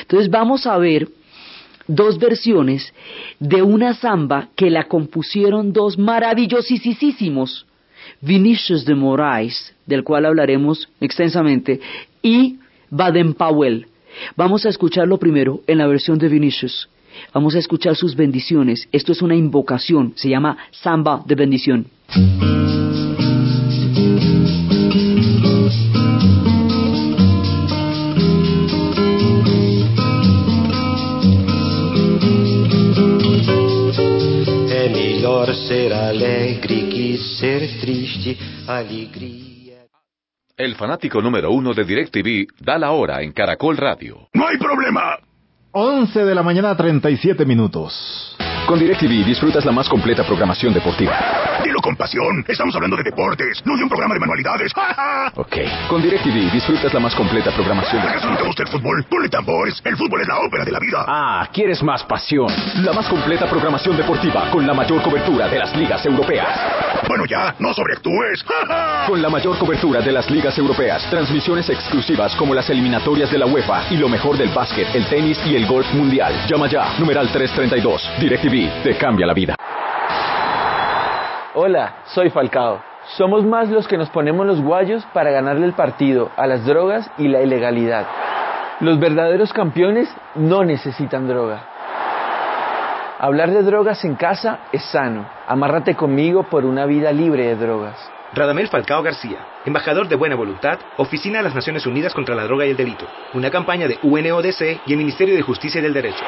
Entonces 0.00 0.30
vamos 0.30 0.66
a 0.66 0.78
ver 0.78 1.08
dos 1.86 2.18
versiones 2.18 2.92
de 3.38 3.62
una 3.62 3.94
samba 3.94 4.48
que 4.56 4.70
la 4.70 4.84
compusieron 4.84 5.72
dos 5.72 5.98
maravillosísimos, 5.98 7.66
Vinicius 8.20 8.84
de 8.84 8.94
Moraes, 8.94 9.74
del 9.86 10.04
cual 10.04 10.26
hablaremos 10.26 10.88
extensamente, 11.00 11.80
y 12.22 12.58
Baden 12.90 13.34
Powell. 13.34 13.86
Vamos 14.36 14.64
a 14.66 14.68
escucharlo 14.68 15.18
primero 15.18 15.60
en 15.66 15.78
la 15.78 15.86
versión 15.86 16.18
de 16.18 16.28
Vinicius 16.28 16.88
Vamos 17.32 17.54
a 17.54 17.58
escuchar 17.58 17.96
sus 17.96 18.16
bendiciones. 18.16 18.88
Esto 18.92 19.12
es 19.12 19.22
una 19.22 19.34
invocación, 19.34 20.12
se 20.16 20.28
llama 20.28 20.56
Samba 20.70 21.22
de 21.26 21.34
bendición. 21.34 21.86
Ser 35.68 35.92
alegre 35.92 36.88
que 36.88 37.16
ser 37.38 37.80
triste, 37.80 38.36
alegría. 38.66 39.84
El 40.56 40.74
fanático 40.74 41.20
número 41.22 41.50
uno 41.50 41.72
de 41.72 41.84
DirecTV 41.84 42.46
da 42.60 42.78
la 42.78 42.92
hora 42.92 43.22
en 43.22 43.32
Caracol 43.32 43.76
Radio. 43.76 44.28
No 44.34 44.46
hay 44.46 44.58
problema. 44.58 45.18
11 45.72 46.24
de 46.24 46.34
la 46.34 46.42
mañana 46.42 46.76
37 46.76 47.44
minutos. 47.44 48.36
Con 48.66 48.78
DirecTV 48.78 49.24
disfrutas 49.24 49.64
la 49.64 49.72
más 49.72 49.88
completa 49.88 50.24
programación 50.24 50.72
deportiva. 50.72 51.53
Con 51.84 51.96
pasión. 51.96 52.42
Estamos 52.48 52.74
hablando 52.74 52.96
de 52.96 53.02
deportes, 53.02 53.60
no 53.66 53.76
de 53.76 53.82
un 53.82 53.90
programa 53.90 54.14
de 54.14 54.20
manualidades. 54.20 54.72
ok. 55.34 55.56
Con 55.86 56.00
DirecTV 56.00 56.50
disfrutas 56.50 56.94
la 56.94 56.98
más 56.98 57.14
completa 57.14 57.50
programación. 57.50 58.00
¿Acaso 58.00 58.30
no 58.30 58.38
te 58.38 58.44
gusta 58.44 58.62
el 58.62 58.68
fútbol? 58.70 59.04
Ponle 59.04 59.28
tambores. 59.28 59.82
El 59.84 59.94
fútbol 59.94 60.22
es 60.22 60.28
la 60.28 60.38
ópera 60.38 60.64
de 60.64 60.72
la 60.72 60.78
vida. 60.78 61.04
Ah, 61.06 61.46
¿quieres 61.52 61.82
más 61.82 62.02
pasión? 62.04 62.46
La 62.82 62.94
más 62.94 63.06
completa 63.06 63.46
programación 63.50 63.98
deportiva 63.98 64.50
con 64.50 64.66
la 64.66 64.72
mayor 64.72 65.02
cobertura 65.02 65.46
de 65.46 65.58
las 65.58 65.76
ligas 65.76 66.06
europeas. 66.06 66.58
Bueno, 67.06 67.26
ya, 67.26 67.54
no 67.58 67.74
sobreactúes. 67.74 68.46
con 69.06 69.20
la 69.20 69.28
mayor 69.28 69.58
cobertura 69.58 70.00
de 70.00 70.12
las 70.12 70.30
ligas 70.30 70.56
europeas, 70.56 71.04
transmisiones 71.10 71.68
exclusivas 71.68 72.34
como 72.36 72.54
las 72.54 72.70
eliminatorias 72.70 73.30
de 73.30 73.36
la 73.36 73.44
UEFA 73.44 73.92
y 73.92 73.98
lo 73.98 74.08
mejor 74.08 74.38
del 74.38 74.48
básquet, 74.54 74.88
el 74.94 75.04
tenis 75.10 75.38
y 75.44 75.54
el 75.54 75.66
golf 75.66 75.92
mundial. 75.92 76.46
Llama 76.48 76.66
ya, 76.66 76.94
numeral 76.98 77.30
332. 77.30 78.20
DirecTV 78.20 78.82
te 78.84 78.96
cambia 78.96 79.26
la 79.26 79.34
vida. 79.34 79.54
Hola, 81.56 81.98
soy 82.06 82.30
Falcao. 82.30 82.82
Somos 83.16 83.44
más 83.44 83.68
los 83.68 83.86
que 83.86 83.96
nos 83.96 84.10
ponemos 84.10 84.44
los 84.44 84.60
guayos 84.60 85.06
para 85.12 85.30
ganarle 85.30 85.66
el 85.66 85.72
partido 85.72 86.32
a 86.36 86.48
las 86.48 86.66
drogas 86.66 87.08
y 87.16 87.28
la 87.28 87.42
ilegalidad. 87.42 88.08
Los 88.80 88.98
verdaderos 88.98 89.52
campeones 89.52 90.12
no 90.34 90.64
necesitan 90.64 91.28
droga. 91.28 91.62
Hablar 93.20 93.52
de 93.52 93.62
drogas 93.62 94.04
en 94.04 94.16
casa 94.16 94.62
es 94.72 94.84
sano. 94.86 95.26
Amárrate 95.46 95.94
conmigo 95.94 96.42
por 96.42 96.64
una 96.64 96.86
vida 96.86 97.12
libre 97.12 97.46
de 97.46 97.54
drogas. 97.54 98.10
Radamel 98.34 98.66
Falcao 98.66 99.04
García, 99.04 99.38
embajador 99.64 100.08
de 100.08 100.16
Buena 100.16 100.34
Voluntad, 100.34 100.80
Oficina 100.96 101.38
de 101.38 101.44
las 101.44 101.54
Naciones 101.54 101.86
Unidas 101.86 102.14
contra 102.14 102.34
la 102.34 102.42
Droga 102.42 102.66
y 102.66 102.70
el 102.70 102.76
Delito, 102.76 103.06
una 103.32 103.48
campaña 103.52 103.86
de 103.86 104.00
UNODC 104.02 104.80
y 104.86 104.92
el 104.92 104.98
Ministerio 104.98 105.36
de 105.36 105.42
Justicia 105.42 105.78
y 105.78 105.82
del 105.84 105.94
Derecho. 105.94 106.24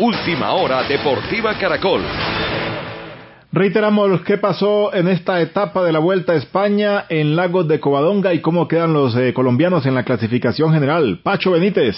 Última 0.00 0.52
hora 0.54 0.82
Deportiva 0.82 1.54
Caracol. 1.56 2.02
Reiteramos 3.52 4.22
qué 4.22 4.38
pasó 4.38 4.92
en 4.92 5.06
esta 5.06 5.40
etapa 5.40 5.84
de 5.84 5.92
la 5.92 6.00
Vuelta 6.00 6.32
a 6.32 6.36
España 6.36 7.04
en 7.08 7.36
Lagos 7.36 7.68
de 7.68 7.78
Covadonga 7.78 8.34
y 8.34 8.40
cómo 8.40 8.66
quedan 8.66 8.92
los 8.92 9.14
eh, 9.16 9.32
colombianos 9.32 9.86
en 9.86 9.94
la 9.94 10.02
clasificación 10.02 10.72
general. 10.72 11.20
Pacho 11.22 11.52
Benítez. 11.52 11.94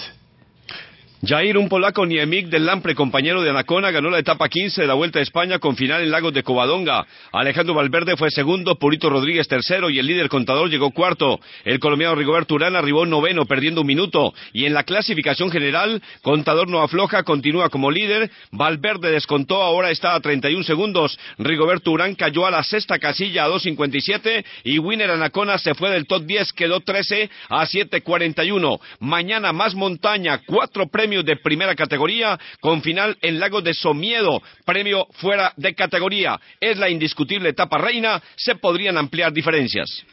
Jair, 1.25 1.57
un 1.57 1.67
polaco 1.67 2.05
Niemik 2.05 2.45
del 2.49 2.67
Lampre, 2.67 2.93
compañero 2.93 3.41
de 3.41 3.49
Anacona, 3.49 3.89
ganó 3.89 4.11
la 4.11 4.19
etapa 4.19 4.47
15 4.49 4.81
de 4.81 4.87
la 4.87 4.93
Vuelta 4.93 5.17
a 5.17 5.23
España 5.23 5.57
con 5.57 5.75
final 5.75 6.03
en 6.03 6.11
Lagos 6.11 6.31
de 6.31 6.43
Covadonga. 6.43 7.07
Alejandro 7.31 7.73
Valverde 7.73 8.15
fue 8.15 8.29
segundo, 8.29 8.75
Purito 8.75 9.09
Rodríguez 9.09 9.47
tercero 9.47 9.89
y 9.89 9.97
el 9.97 10.05
líder 10.05 10.29
contador 10.29 10.69
llegó 10.69 10.91
cuarto. 10.91 11.39
El 11.65 11.79
colombiano 11.79 12.13
Rigoberto 12.13 12.53
Urán 12.53 12.75
arribó 12.75 13.07
noveno, 13.07 13.47
perdiendo 13.47 13.81
un 13.81 13.87
minuto. 13.87 14.31
Y 14.53 14.65
en 14.65 14.75
la 14.75 14.83
clasificación 14.83 15.49
general, 15.49 16.03
contador 16.21 16.69
no 16.69 16.83
afloja, 16.83 17.23
continúa 17.23 17.69
como 17.69 17.89
líder. 17.89 18.29
Valverde 18.51 19.09
descontó, 19.09 19.63
ahora 19.63 19.89
está 19.89 20.13
a 20.13 20.19
31 20.19 20.63
segundos. 20.65 21.17
Rigoberto 21.39 21.89
Urán 21.89 22.13
cayó 22.13 22.45
a 22.45 22.51
la 22.51 22.61
sexta 22.61 22.99
casilla 22.99 23.45
a 23.45 23.49
2.57 23.49 24.45
y 24.65 24.77
Winner 24.77 25.09
Anacona 25.09 25.57
se 25.57 25.73
fue 25.73 25.89
del 25.89 26.05
top 26.05 26.25
10, 26.25 26.53
quedó 26.53 26.79
13 26.81 27.27
a 27.49 27.65
7.41. 27.65 28.79
Mañana 28.99 29.51
más 29.51 29.73
montaña, 29.73 30.41
cuatro 30.45 30.85
premios 30.87 31.06
premio 31.07 31.23
de 31.23 31.37
primera 31.37 31.73
categoría 31.73 32.37
con 32.59 32.81
final 32.81 33.17
en 33.21 33.39
Lago 33.39 33.61
de 33.61 33.73
Somiedo, 33.73 34.41
premio 34.65 35.07
fuera 35.13 35.53
de 35.55 35.73
categoría. 35.73 36.37
Es 36.59 36.77
la 36.77 36.89
indiscutible 36.89 37.47
etapa 37.47 37.77
reina, 37.77 38.21
se 38.35 38.55
podrían 38.55 38.97
ampliar 38.97 39.31
diferencias. 39.31 40.03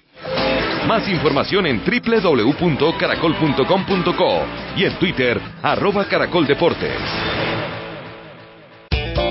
Más 0.87 1.09
información 1.09 1.67
en 1.67 1.83
www.caracol.com.co 1.85 4.47
y 4.77 4.85
en 4.85 4.97
Twitter, 5.01 5.41
arroba 5.63 6.07
caracoldeportes. 6.07 7.01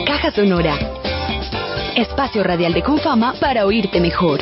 Caja 0.05 0.31
Sonora. 0.31 0.77
Espacio 1.95 2.43
radial 2.43 2.73
de 2.73 2.81
Confama 2.81 3.35
para 3.39 3.65
oírte 3.65 4.01
mejor. 4.01 4.41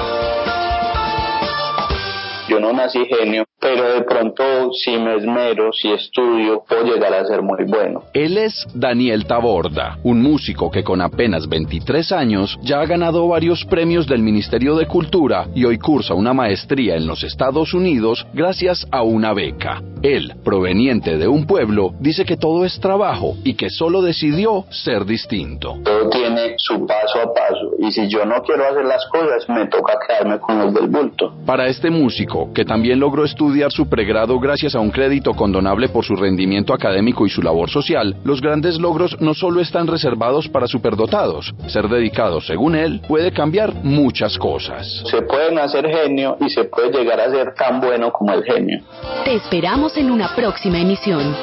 Yo 2.52 2.60
no 2.60 2.74
nací 2.74 3.00
genio, 3.06 3.46
pero 3.62 3.94
de 3.94 4.02
pronto 4.02 4.44
si 4.74 4.92
me 4.98 5.16
esmero, 5.16 5.72
si 5.72 5.90
estudio, 5.90 6.66
puedo 6.68 6.84
llegar 6.84 7.14
a 7.14 7.24
ser 7.24 7.42
muy 7.42 7.64
bueno. 7.66 8.04
Él 8.14 8.38
es 8.38 8.68
Daniel 8.74 9.26
Taborda, 9.26 10.00
un 10.04 10.22
músico 10.22 10.70
que 10.70 10.84
con 10.84 11.00
apenas 11.00 11.48
23 11.48 12.12
años 12.12 12.60
ya 12.62 12.82
ha 12.82 12.86
ganado 12.86 13.26
varios 13.30 13.64
premios 13.64 14.06
del 14.06 14.22
Ministerio 14.22 14.76
de 14.76 14.86
Cultura 14.86 15.48
y 15.56 15.64
hoy 15.64 15.78
cursa 15.78 16.14
una 16.14 16.34
maestría 16.34 16.98
en 16.98 17.08
los 17.08 17.24
Estados 17.24 17.74
Unidos 17.74 18.28
gracias 18.34 18.86
a 18.92 19.02
una 19.02 19.34
beca. 19.34 19.82
Él, 20.02 20.34
proveniente 20.44 21.18
de 21.18 21.30
un 21.30 21.46
pueblo, 21.46 21.94
dice 22.00 22.26
que 22.26 22.36
todo 22.36 22.66
es 22.66 22.82
trabajo 22.82 23.36
y 23.46 23.54
que 23.54 23.70
solo 23.70 24.02
decidió 24.02 24.66
ser 24.72 25.06
distinto. 25.06 25.78
Todo 25.86 26.10
tiene 26.10 26.56
su 26.58 26.86
paso 26.86 27.20
a 27.20 27.34
paso 27.34 27.76
y 27.80 27.92
si 27.92 28.10
yo 28.10 28.26
no 28.26 28.42
quiero 28.42 28.68
hacer 28.68 28.84
las 28.84 29.06
cosas, 29.06 29.48
me 29.48 29.68
toca 29.68 29.94
quedarme 30.06 30.40
con 30.40 30.58
los 30.58 30.74
del 30.74 30.88
bulto. 30.88 31.34
Para 31.46 31.68
este 31.68 31.90
músico, 31.92 32.41
que 32.54 32.66
también 32.66 33.00
logró 33.00 33.26
estudiar 33.26 33.72
su 33.72 33.88
pregrado 33.88 34.40
gracias 34.40 34.76
a 34.76 34.80
un 34.80 34.92
crédito 34.92 35.34
condonable 35.34 35.90
por 35.90 36.06
su 36.06 36.16
rendimiento 36.16 36.74
académico 36.74 37.26
y 37.26 37.30
su 37.30 37.42
labor 37.42 37.70
social, 37.70 38.16
los 38.24 38.42
grandes 38.42 38.80
logros 38.80 39.20
no 39.20 39.34
solo 39.34 39.62
están 39.62 39.88
reservados 39.88 40.48
para 40.50 40.68
superdotados. 40.68 41.54
Ser 41.68 41.88
dedicado, 41.88 42.42
según 42.42 42.76
él, 42.76 43.02
puede 43.08 43.32
cambiar 43.32 43.74
muchas 43.84 44.38
cosas. 44.38 45.04
Se 45.06 45.22
puede 45.22 45.54
nacer 45.54 45.88
genio 45.88 46.38
y 46.40 46.50
se 46.50 46.66
puede 46.66 46.92
llegar 46.92 47.20
a 47.20 47.30
ser 47.30 47.54
tan 47.54 47.80
bueno 47.80 48.12
como 48.12 48.34
el 48.34 48.44
genio. 48.44 48.82
Te 49.26 49.36
esperamos 49.36 49.96
en 49.98 50.12
una 50.12 50.36
próxima 50.36 50.80
emisión. 50.80 51.36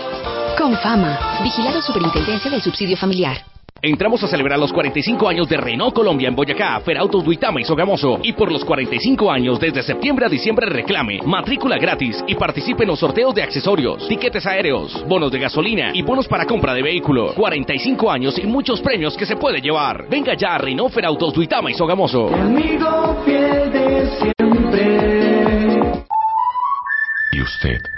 Con 0.58 0.76
fama, 0.78 1.40
vigilado 1.42 1.80
Superintendencia 1.82 2.50
del 2.50 2.62
Subsidio 2.62 2.96
Familiar. 2.96 3.57
Entramos 3.80 4.20
a 4.24 4.26
celebrar 4.26 4.58
los 4.58 4.72
45 4.72 5.28
años 5.28 5.48
de 5.48 5.56
Renault 5.56 5.94
Colombia 5.94 6.26
en 6.26 6.34
Boyacá, 6.34 6.80
Ferautos 6.80 7.24
Duitama 7.24 7.60
y 7.60 7.64
Sogamoso. 7.64 8.18
Y 8.24 8.32
por 8.32 8.50
los 8.50 8.64
45 8.64 9.30
años, 9.30 9.60
desde 9.60 9.84
septiembre 9.84 10.26
a 10.26 10.28
diciembre, 10.28 10.66
reclame, 10.66 11.20
matrícula 11.24 11.78
gratis 11.78 12.24
y 12.26 12.34
participe 12.34 12.82
en 12.82 12.88
los 12.88 12.98
sorteos 12.98 13.36
de 13.36 13.42
accesorios, 13.44 14.08
tiquetes 14.08 14.44
aéreos, 14.46 15.04
bonos 15.06 15.30
de 15.30 15.38
gasolina 15.38 15.92
y 15.94 16.02
bonos 16.02 16.26
para 16.26 16.44
compra 16.44 16.74
de 16.74 16.82
vehículo. 16.82 17.34
45 17.34 18.10
años 18.10 18.36
y 18.36 18.48
muchos 18.48 18.80
premios 18.80 19.16
que 19.16 19.26
se 19.26 19.36
puede 19.36 19.60
llevar. 19.60 20.08
Venga 20.10 20.34
ya 20.34 20.56
a 20.56 20.58
Renault 20.58 20.92
Ferautos 20.92 21.32
Duitama 21.32 21.70
y 21.70 21.74
Sogamoso. 21.74 22.34
amigo 22.34 23.22
fiel 23.24 23.70
de 23.70 24.10
siempre. 24.18 25.38
¿Y 27.30 27.42
usted? 27.42 27.97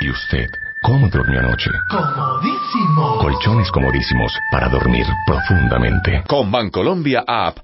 ¿Y 0.00 0.08
usted? 0.08 0.46
¿Cómo 0.82 1.08
durmió 1.08 1.40
anoche? 1.40 1.70
Comodísimo. 1.90 3.18
Colchones 3.18 3.70
comodísimos 3.70 4.32
para 4.50 4.70
dormir 4.70 5.04
profundamente. 5.26 6.24
Con 6.26 6.50
Bancolombia 6.50 7.22
App 7.26 7.58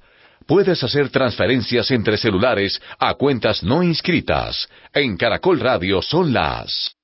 puedes 0.46 0.84
hacer 0.84 1.08
transferencias 1.08 1.90
entre 1.90 2.18
celulares 2.18 2.78
a 2.98 3.14
cuentas 3.14 3.62
no 3.62 3.82
inscritas. 3.82 4.68
En 4.92 5.16
Caracol 5.16 5.60
Radio 5.60 6.02
son 6.02 6.34
las... 6.34 6.94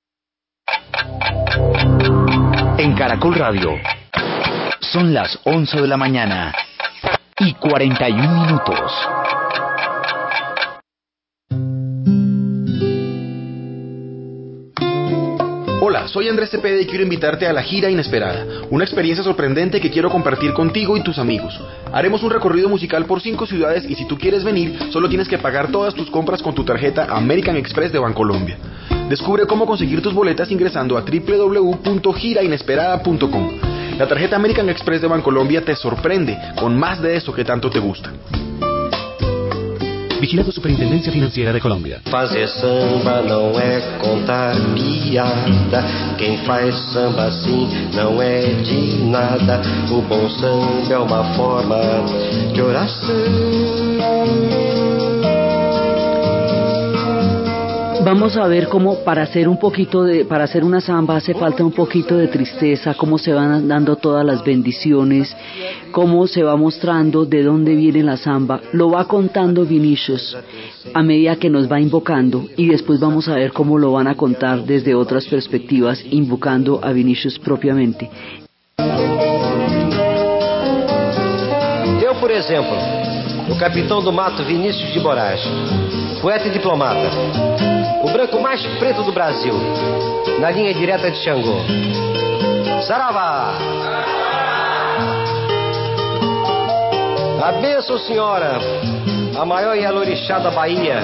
En 2.77 2.95
Caracol 2.95 3.35
Radio 3.35 3.71
son 4.81 5.15
las 5.15 5.39
11 5.45 5.81
de 5.81 5.89
la 5.89 5.97
mañana 5.97 6.55
y 7.39 7.55
41 7.55 8.45
minutos. 8.45 8.93
Hola, 15.85 16.07
soy 16.07 16.29
Andrés 16.29 16.51
Cepeda 16.51 16.81
y 16.81 16.87
quiero 16.87 17.03
invitarte 17.03 17.49
a 17.49 17.53
la 17.53 17.61
gira 17.61 17.91
inesperada, 17.91 18.47
una 18.71 18.85
experiencia 18.85 19.25
sorprendente 19.25 19.81
que 19.81 19.91
quiero 19.91 20.11
compartir 20.11 20.53
contigo 20.53 20.97
y 20.97 21.03
tus 21.03 21.19
amigos. 21.19 21.61
Haremos 21.93 22.23
un 22.23 22.31
recorrido 22.31 22.69
musical 22.69 23.05
por 23.05 23.21
cinco 23.21 23.47
ciudades 23.47 23.85
y 23.91 23.97
si 23.97 24.07
tú 24.07 24.17
quieres 24.17 24.45
venir, 24.45 24.79
solo 24.93 25.09
tienes 25.09 25.27
que 25.27 25.39
pagar 25.39 25.73
todas 25.73 25.93
tus 25.93 26.09
compras 26.09 26.41
con 26.41 26.55
tu 26.55 26.65
tarjeta 26.65 27.09
American 27.11 27.57
Express 27.57 27.91
de 27.91 27.99
Bancolombia. 27.99 28.59
Descubre 29.09 29.45
cómo 29.47 29.67
conseguir 29.67 30.01
tus 30.03 30.15
boletas 30.15 30.53
ingresando 30.53 30.97
a 30.97 31.01
www.girainesperada.com. 31.01 33.59
La 33.99 34.07
tarjeta 34.07 34.37
American 34.37 34.69
Express 34.69 35.03
de 35.03 35.09
Bancolombia 35.09 35.65
te 35.65 35.75
sorprende 35.75 36.39
con 36.61 36.79
más 36.79 37.03
de 37.03 37.17
eso 37.17 37.35
que 37.35 37.45
tanto 37.45 37.71
te 37.71 37.81
gusta. 37.81 38.13
Vigilado 40.23 40.53
Superintendencia 40.53 41.11
Financiera 41.11 41.53
de 41.53 41.59
Colombia. 41.59 42.01
Fazer 42.09 42.47
samba 42.47 43.23
não 43.23 43.59
é 43.59 43.81
contar 43.99 44.55
piada. 44.73 45.85
Quem 46.17 46.39
faz 46.45 46.77
samba 46.93 47.25
assim 47.25 47.69
não 47.93 48.23
é 48.23 48.41
de 48.63 49.03
nada. 49.03 49.61
O 49.91 50.01
bom 50.03 50.31
samba 50.31 50.95
é 50.95 50.99
uma 50.99 51.25
forma 51.35 51.77
de 52.55 52.63
oração. 52.63 53.11
Vamos 58.05 58.37
a 58.37 58.49
ver 58.49 58.69
cómo 58.69 59.05
para 59.05 59.23
hacer 59.23 59.49
un 59.49 59.59
poquito 59.59 60.03
de, 60.03 60.25
para 60.25 60.45
hacer 60.45 60.65
una 60.65 60.81
samba 60.81 61.17
hace 61.17 61.35
falta 61.35 61.65
un 61.65 61.71
poquito 61.71 62.17
de 62.17 62.27
tristeza, 62.27 62.95
cómo 62.95 63.17
se 63.17 63.33
van 63.33 63.69
dando 63.69 63.95
todas 63.95 64.27
las 64.27 64.43
bendiciones, 64.45 65.35
cómo 65.93 66.27
se 66.27 66.43
va 66.43 66.57
mostrando 66.57 67.25
de 67.25 67.45
dónde 67.45 67.77
viene 67.77 68.03
la 68.03 68.17
samba. 68.17 68.61
Lo 68.73 68.91
va 68.91 69.07
contando 69.07 69.65
Vinicius 69.65 70.37
a 70.93 71.03
medida 71.03 71.37
que 71.37 71.49
nos 71.49 71.71
va 71.71 71.81
invocando 71.81 72.45
y 72.57 72.67
después 72.67 72.99
vamos 72.99 73.29
a 73.29 73.37
ver 73.37 73.53
cómo 73.53 73.79
lo 73.79 73.93
van 73.93 74.09
a 74.09 74.17
contar 74.17 74.65
desde 74.65 74.97
otras 74.97 75.27
perspectivas, 75.27 76.03
invocando 76.11 76.81
a 76.83 76.93
Vinicius 76.93 77.39
propiamente. 77.39 78.11
Eu, 82.03 82.17
por 82.17 82.31
exemplo, 82.31 83.02
o 83.53 83.59
capitão 83.59 84.03
do 84.03 84.11
mato 84.11 84.43
Vinícius 84.45 84.91
de 84.95 84.99
Moraes, 84.99 85.43
poeta 86.23 86.49
e 86.49 86.51
diplomata, 86.51 87.11
o 88.03 88.11
branco 88.11 88.41
mais 88.41 88.65
preto 88.79 89.03
do 89.03 89.13
Brasil, 89.13 89.53
na 90.41 90.51
linha 90.51 90.73
direta 90.73 91.11
de 91.11 91.19
Xangô. 91.19 91.59
Saravá! 92.87 93.53
A 97.43 97.53
benção, 97.61 97.99
senhora, 97.99 98.59
a 99.39 99.45
maior 99.45 99.75
Yalorixá 99.75 100.39
da 100.39 100.51
Bahia, 100.51 101.03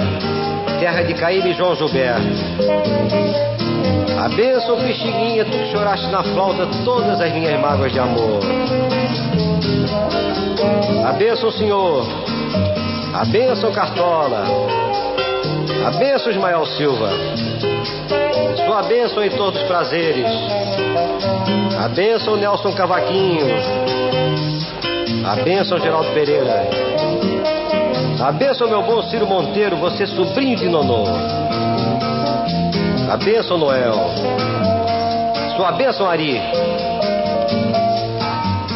terra 0.80 1.02
de 1.02 1.12
Caíbe 1.12 1.50
e 1.50 1.54
João 1.54 1.76
Gilberto. 1.76 2.22
A 4.24 4.28
benção, 4.30 4.78
Pixinguinha, 4.78 5.44
tu 5.44 5.50
que 5.50 5.70
choraste 5.70 6.06
na 6.06 6.22
flauta 6.22 6.66
todas 6.82 7.20
as 7.20 7.30
minhas 7.30 7.60
mágoas 7.60 7.92
de 7.92 8.00
amor. 8.00 8.40
A 11.06 11.12
benção, 11.12 11.50
senhor, 11.50 12.06
a 13.14 13.24
benção, 13.24 13.72
Cartola, 13.72 14.44
a 15.86 15.90
benção, 15.98 16.30
Ismael 16.30 16.66
Silva. 16.66 17.10
Sua 18.66 18.82
bênção 18.82 19.24
em 19.24 19.30
todos 19.30 19.60
os 19.60 19.66
prazeres. 19.66 20.26
A 21.82 21.88
bênção, 21.88 22.36
Nelson 22.36 22.72
Cavaquinho. 22.72 23.46
A 25.26 25.36
bênção, 25.36 25.78
Geraldo 25.78 26.10
Pereira. 26.12 26.68
A 28.20 28.32
bênção, 28.32 28.68
meu 28.68 28.82
bom 28.82 29.02
Ciro 29.04 29.26
Monteiro, 29.26 29.76
você 29.76 30.06
sobrinho 30.06 30.56
de 30.56 30.68
Nonô. 30.68 31.04
A 33.10 33.16
bênção, 33.16 33.56
Noel. 33.56 33.94
Sua 35.56 35.72
bênção, 35.72 36.08
Ari. 36.08 36.40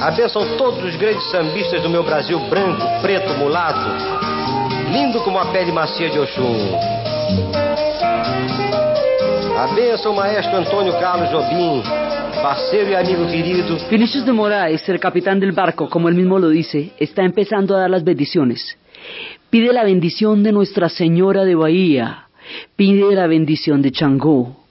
A 0.02 0.10
bênção 0.10 0.56
todos 0.56 0.82
os 0.82 0.96
grandes 0.96 1.22
sambistas 1.30 1.80
do 1.80 1.88
meu 1.88 2.02
Brasil 2.02 2.36
branco, 2.50 2.82
preto, 3.00 3.34
mulato, 3.34 3.88
lindo 4.90 5.20
como 5.22 5.38
a 5.38 5.52
pele 5.52 5.70
macia 5.70 6.10
de 6.10 6.18
Oxum. 6.18 6.74
A 9.56 9.66
bênção, 9.76 10.12
maestro 10.12 10.56
Antônio 10.56 10.92
Carlos 10.94 11.30
Jobim, 11.30 11.84
parceiro 12.42 12.90
y 12.90 12.94
amigo 12.96 13.28
querido. 13.28 13.78
Vinicius 13.88 14.24
de 14.24 14.32
Moraes, 14.32 14.88
el 14.88 14.98
capitán 14.98 15.38
del 15.38 15.52
barco, 15.52 15.88
como 15.88 16.08
él 16.08 16.16
mismo 16.16 16.36
lo 16.36 16.48
dice, 16.48 16.90
está 16.98 17.22
empezando 17.22 17.76
a 17.76 17.82
dar 17.82 17.90
las 17.90 18.02
bendiciones. 18.02 18.76
Pide 19.50 19.72
la 19.72 19.84
bendición 19.84 20.42
de 20.42 20.50
Nuestra 20.50 20.88
Señora 20.88 21.44
de 21.44 21.54
Bahía, 21.54 22.26
pide 22.74 23.14
la 23.14 23.28
bendición 23.28 23.80
de 23.80 23.92
Changó, 23.92 24.61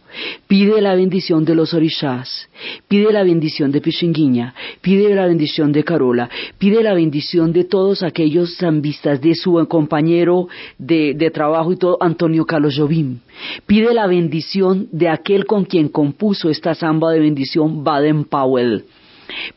pide 0.47 0.81
la 0.81 0.95
bendición 0.95 1.45
de 1.45 1.55
los 1.55 1.73
orishas, 1.73 2.49
pide 2.87 3.11
la 3.11 3.23
bendición 3.23 3.71
de 3.71 3.81
Pichinguiña, 3.81 4.53
pide 4.81 5.13
la 5.15 5.27
bendición 5.27 5.71
de 5.71 5.83
Carola, 5.83 6.29
pide 6.57 6.83
la 6.83 6.93
bendición 6.93 7.53
de 7.53 7.63
todos 7.63 8.03
aquellos 8.03 8.57
zambistas, 8.57 9.21
de 9.21 9.35
su 9.35 9.65
compañero 9.67 10.47
de, 10.77 11.13
de 11.13 11.31
trabajo 11.31 11.71
y 11.71 11.77
todo, 11.77 11.97
Antonio 12.01 12.45
Carlos 12.45 12.75
Jobim. 12.77 13.19
Pide 13.65 13.93
la 13.93 14.07
bendición 14.07 14.87
de 14.91 15.09
aquel 15.09 15.45
con 15.45 15.65
quien 15.65 15.89
compuso 15.89 16.49
esta 16.49 16.75
samba 16.75 17.11
de 17.11 17.19
bendición, 17.19 17.83
Baden 17.83 18.25
Powell. 18.25 18.85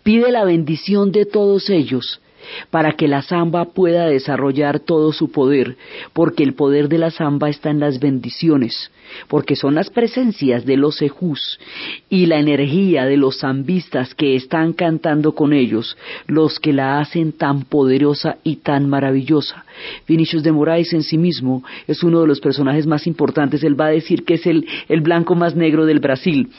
Pide 0.02 0.30
la 0.30 0.44
bendición 0.44 1.10
de 1.10 1.26
todos 1.26 1.68
ellos 1.70 2.20
para 2.70 2.92
que 2.92 3.08
la 3.08 3.22
samba 3.22 3.66
pueda 3.66 4.06
desarrollar 4.06 4.80
todo 4.80 5.12
su 5.12 5.30
poder, 5.30 5.76
porque 6.12 6.42
el 6.42 6.54
poder 6.54 6.88
de 6.88 6.98
la 6.98 7.10
samba 7.10 7.48
está 7.48 7.70
en 7.70 7.80
las 7.80 8.00
bendiciones, 8.00 8.90
porque 9.28 9.56
son 9.56 9.74
las 9.74 9.90
presencias 9.90 10.64
de 10.64 10.76
los 10.76 11.02
ejús 11.02 11.58
y 12.08 12.26
la 12.26 12.38
energía 12.38 13.04
de 13.06 13.16
los 13.16 13.40
zambistas 13.40 14.14
que 14.14 14.36
están 14.36 14.72
cantando 14.72 15.34
con 15.34 15.52
ellos 15.52 15.96
los 16.26 16.60
que 16.60 16.72
la 16.72 17.00
hacen 17.00 17.32
tan 17.32 17.64
poderosa 17.64 18.38
y 18.44 18.56
tan 18.56 18.88
maravillosa. 18.88 19.64
Vinicius 20.06 20.42
de 20.42 20.52
Moraes 20.52 20.92
en 20.92 21.02
sí 21.02 21.18
mismo 21.18 21.64
es 21.86 22.02
uno 22.02 22.20
de 22.20 22.26
los 22.26 22.40
personajes 22.40 22.86
más 22.86 23.06
importantes, 23.06 23.62
él 23.64 23.78
va 23.78 23.86
a 23.86 23.90
decir 23.90 24.24
que 24.24 24.34
es 24.34 24.46
el, 24.46 24.66
el 24.88 25.00
blanco 25.00 25.34
más 25.34 25.54
negro 25.54 25.86
del 25.86 26.00
Brasil, 26.00 26.50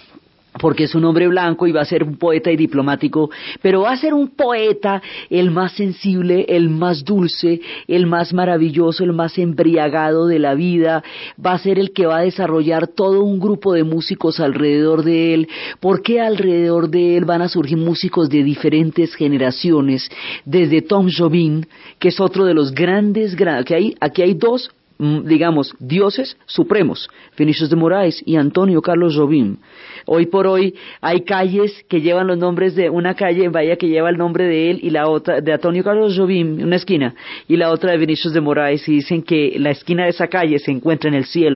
porque 0.59 0.85
es 0.85 0.95
un 0.95 1.05
hombre 1.05 1.27
blanco 1.27 1.67
y 1.67 1.71
va 1.71 1.81
a 1.81 1.85
ser 1.85 2.03
un 2.03 2.17
poeta 2.17 2.51
y 2.51 2.55
diplomático, 2.55 3.29
pero 3.61 3.81
va 3.81 3.91
a 3.91 3.97
ser 3.97 4.13
un 4.13 4.29
poeta 4.29 5.01
el 5.29 5.51
más 5.51 5.73
sensible, 5.73 6.45
el 6.47 6.69
más 6.69 7.03
dulce, 7.03 7.61
el 7.87 8.07
más 8.07 8.33
maravilloso, 8.33 9.03
el 9.03 9.13
más 9.13 9.37
embriagado 9.37 10.27
de 10.27 10.39
la 10.39 10.55
vida, 10.55 11.03
va 11.43 11.53
a 11.53 11.59
ser 11.59 11.79
el 11.79 11.91
que 11.91 12.05
va 12.05 12.19
a 12.19 12.23
desarrollar 12.23 12.87
todo 12.87 13.23
un 13.23 13.39
grupo 13.39 13.73
de 13.73 13.83
músicos 13.83 14.39
alrededor 14.39 15.03
de 15.03 15.33
él, 15.33 15.47
porque 15.79 16.21
alrededor 16.21 16.89
de 16.89 17.17
él 17.17 17.25
van 17.25 17.41
a 17.41 17.49
surgir 17.49 17.77
músicos 17.77 18.29
de 18.29 18.43
diferentes 18.43 19.13
generaciones, 19.15 20.09
desde 20.45 20.81
Tom 20.81 21.07
Jobim, 21.15 21.63
que 21.99 22.09
es 22.09 22.19
otro 22.19 22.45
de 22.45 22.53
los 22.53 22.73
grandes, 22.73 23.35
que 23.35 23.75
hay, 23.75 23.95
aquí 23.99 24.21
hay 24.21 24.33
dos 24.33 24.71
digamos, 24.97 25.73
dioses 25.79 26.37
supremos, 26.45 27.09
Vinicius 27.37 27.69
de 27.69 27.75
Moraes 27.75 28.21
y 28.25 28.37
Antonio 28.37 28.81
Carlos 28.81 29.15
Jobim. 29.15 29.57
Hoy 30.05 30.27
por 30.27 30.45
hoy 30.45 30.75
hay 31.01 31.21
calles 31.21 31.83
que 31.89 32.01
llevan 32.01 32.27
los 32.27 32.37
nombres 32.37 32.75
de 32.75 32.89
una 32.89 33.15
calle 33.15 33.43
en 33.43 33.51
Bahía 33.51 33.75
que 33.77 33.87
lleva 33.87 34.09
el 34.09 34.17
nombre 34.17 34.45
de 34.45 34.69
él 34.69 34.79
y 34.83 34.91
la 34.91 35.07
otra 35.09 35.41
de 35.41 35.53
Antonio 35.53 35.83
Carlos 35.83 36.15
Jobim, 36.15 36.61
una 36.61 36.75
esquina, 36.75 37.15
y 37.47 37.57
la 37.57 37.71
otra 37.71 37.91
de 37.91 37.97
Vinicius 37.97 38.33
de 38.33 38.41
Moraes 38.41 38.87
y 38.87 38.95
dicen 38.95 39.23
que 39.23 39.55
la 39.57 39.71
esquina 39.71 40.03
de 40.03 40.09
esa 40.09 40.27
calle 40.27 40.59
se 40.59 40.71
encuentra 40.71 41.09
en 41.09 41.15
el 41.15 41.25
cielo. 41.25 41.55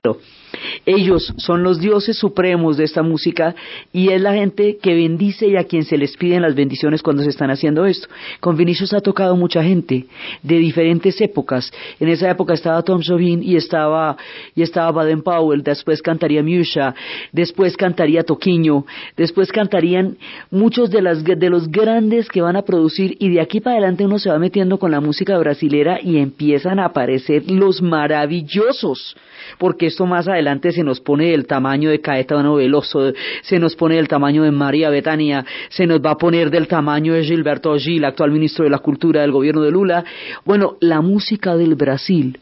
Ellos 0.86 1.32
son 1.36 1.62
los 1.62 1.80
dioses 1.80 2.16
supremos 2.16 2.76
de 2.76 2.84
esta 2.84 3.02
música 3.02 3.54
y 3.92 4.08
es 4.08 4.20
la 4.20 4.34
gente 4.34 4.78
que 4.82 4.94
bendice 4.94 5.48
y 5.48 5.56
a 5.56 5.64
quien 5.64 5.84
se 5.84 5.96
les 5.96 6.16
piden 6.16 6.42
las 6.42 6.54
bendiciones 6.54 7.02
cuando 7.02 7.22
se 7.22 7.30
están 7.30 7.50
haciendo 7.50 7.86
esto. 7.86 8.08
Con 8.40 8.56
Vinicius 8.56 8.92
ha 8.92 9.00
tocado 9.00 9.36
mucha 9.36 9.62
gente 9.62 10.06
de 10.42 10.58
diferentes 10.58 11.20
épocas. 11.20 11.70
En 11.98 12.08
esa 12.08 12.30
época 12.30 12.54
estaba 12.54 12.82
Tom 12.82 13.00
Jobim 13.06 13.40
y 13.42 13.56
estaba, 13.56 14.16
y 14.54 14.62
estaba 14.62 14.90
Baden 14.90 15.22
Powell, 15.22 15.62
después 15.62 16.02
cantaría 16.02 16.42
Musha, 16.42 16.94
después 17.32 17.76
cantaría 17.76 18.22
Toquiño, 18.22 18.84
después 19.16 19.52
cantarían 19.52 20.16
muchos 20.50 20.90
de, 20.90 21.02
las, 21.02 21.22
de 21.24 21.50
los 21.50 21.70
grandes 21.70 22.28
que 22.28 22.42
van 22.42 22.56
a 22.56 22.62
producir 22.62 23.16
y 23.18 23.30
de 23.30 23.40
aquí 23.40 23.60
para 23.60 23.76
adelante 23.76 24.04
uno 24.04 24.18
se 24.18 24.30
va 24.30 24.38
metiendo 24.38 24.78
con 24.78 24.90
la 24.90 25.00
música 25.00 25.38
brasilera 25.38 26.00
y 26.02 26.18
empiezan 26.18 26.80
a 26.80 26.86
aparecer 26.86 27.50
los 27.50 27.80
maravillosos 27.82 29.16
porque 29.58 29.86
esto 29.86 30.06
más 30.06 30.28
adelante 30.28 30.39
se 30.72 30.84
nos 30.84 31.00
pone 31.00 31.30
del 31.30 31.46
tamaño 31.46 31.90
de 31.90 32.00
Caetano 32.00 32.56
Veloso, 32.56 33.12
se 33.42 33.58
nos 33.58 33.76
pone 33.76 33.96
del 33.96 34.08
tamaño 34.08 34.42
de 34.42 34.50
María 34.50 34.90
Betania, 34.90 35.44
se 35.68 35.86
nos 35.86 36.00
va 36.00 36.12
a 36.12 36.18
poner 36.18 36.50
del 36.50 36.66
tamaño 36.66 37.14
de 37.14 37.24
Gilberto 37.24 37.76
Gil, 37.76 38.04
actual 38.04 38.30
ministro 38.30 38.64
de 38.64 38.70
la 38.70 38.78
Cultura 38.78 39.20
del 39.20 39.32
gobierno 39.32 39.62
de 39.62 39.70
Lula. 39.70 40.04
Bueno, 40.44 40.76
la 40.80 41.00
música 41.00 41.56
del 41.56 41.74
Brasil 41.74 42.38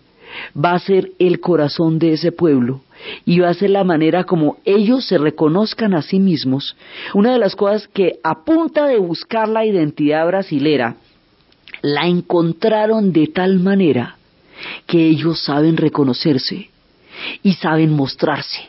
va 0.56 0.72
a 0.72 0.78
ser 0.78 1.10
el 1.18 1.40
corazón 1.40 1.98
de 1.98 2.12
ese 2.12 2.32
pueblo 2.32 2.82
y 3.24 3.40
va 3.40 3.50
a 3.50 3.54
ser 3.54 3.70
la 3.70 3.84
manera 3.84 4.24
como 4.24 4.58
ellos 4.64 5.06
se 5.06 5.18
reconozcan 5.18 5.94
a 5.94 6.02
sí 6.02 6.18
mismos. 6.18 6.76
Una 7.14 7.32
de 7.32 7.38
las 7.38 7.56
cosas 7.56 7.88
que 7.88 8.18
a 8.22 8.44
punta 8.44 8.86
de 8.86 8.98
buscar 8.98 9.48
la 9.48 9.64
identidad 9.64 10.26
brasilera, 10.26 10.96
la 11.82 12.06
encontraron 12.06 13.12
de 13.12 13.28
tal 13.28 13.60
manera 13.60 14.16
que 14.86 15.06
ellos 15.06 15.40
saben 15.44 15.76
reconocerse 15.76 16.70
y 17.42 17.54
saben 17.54 17.94
mostrarse. 17.94 18.68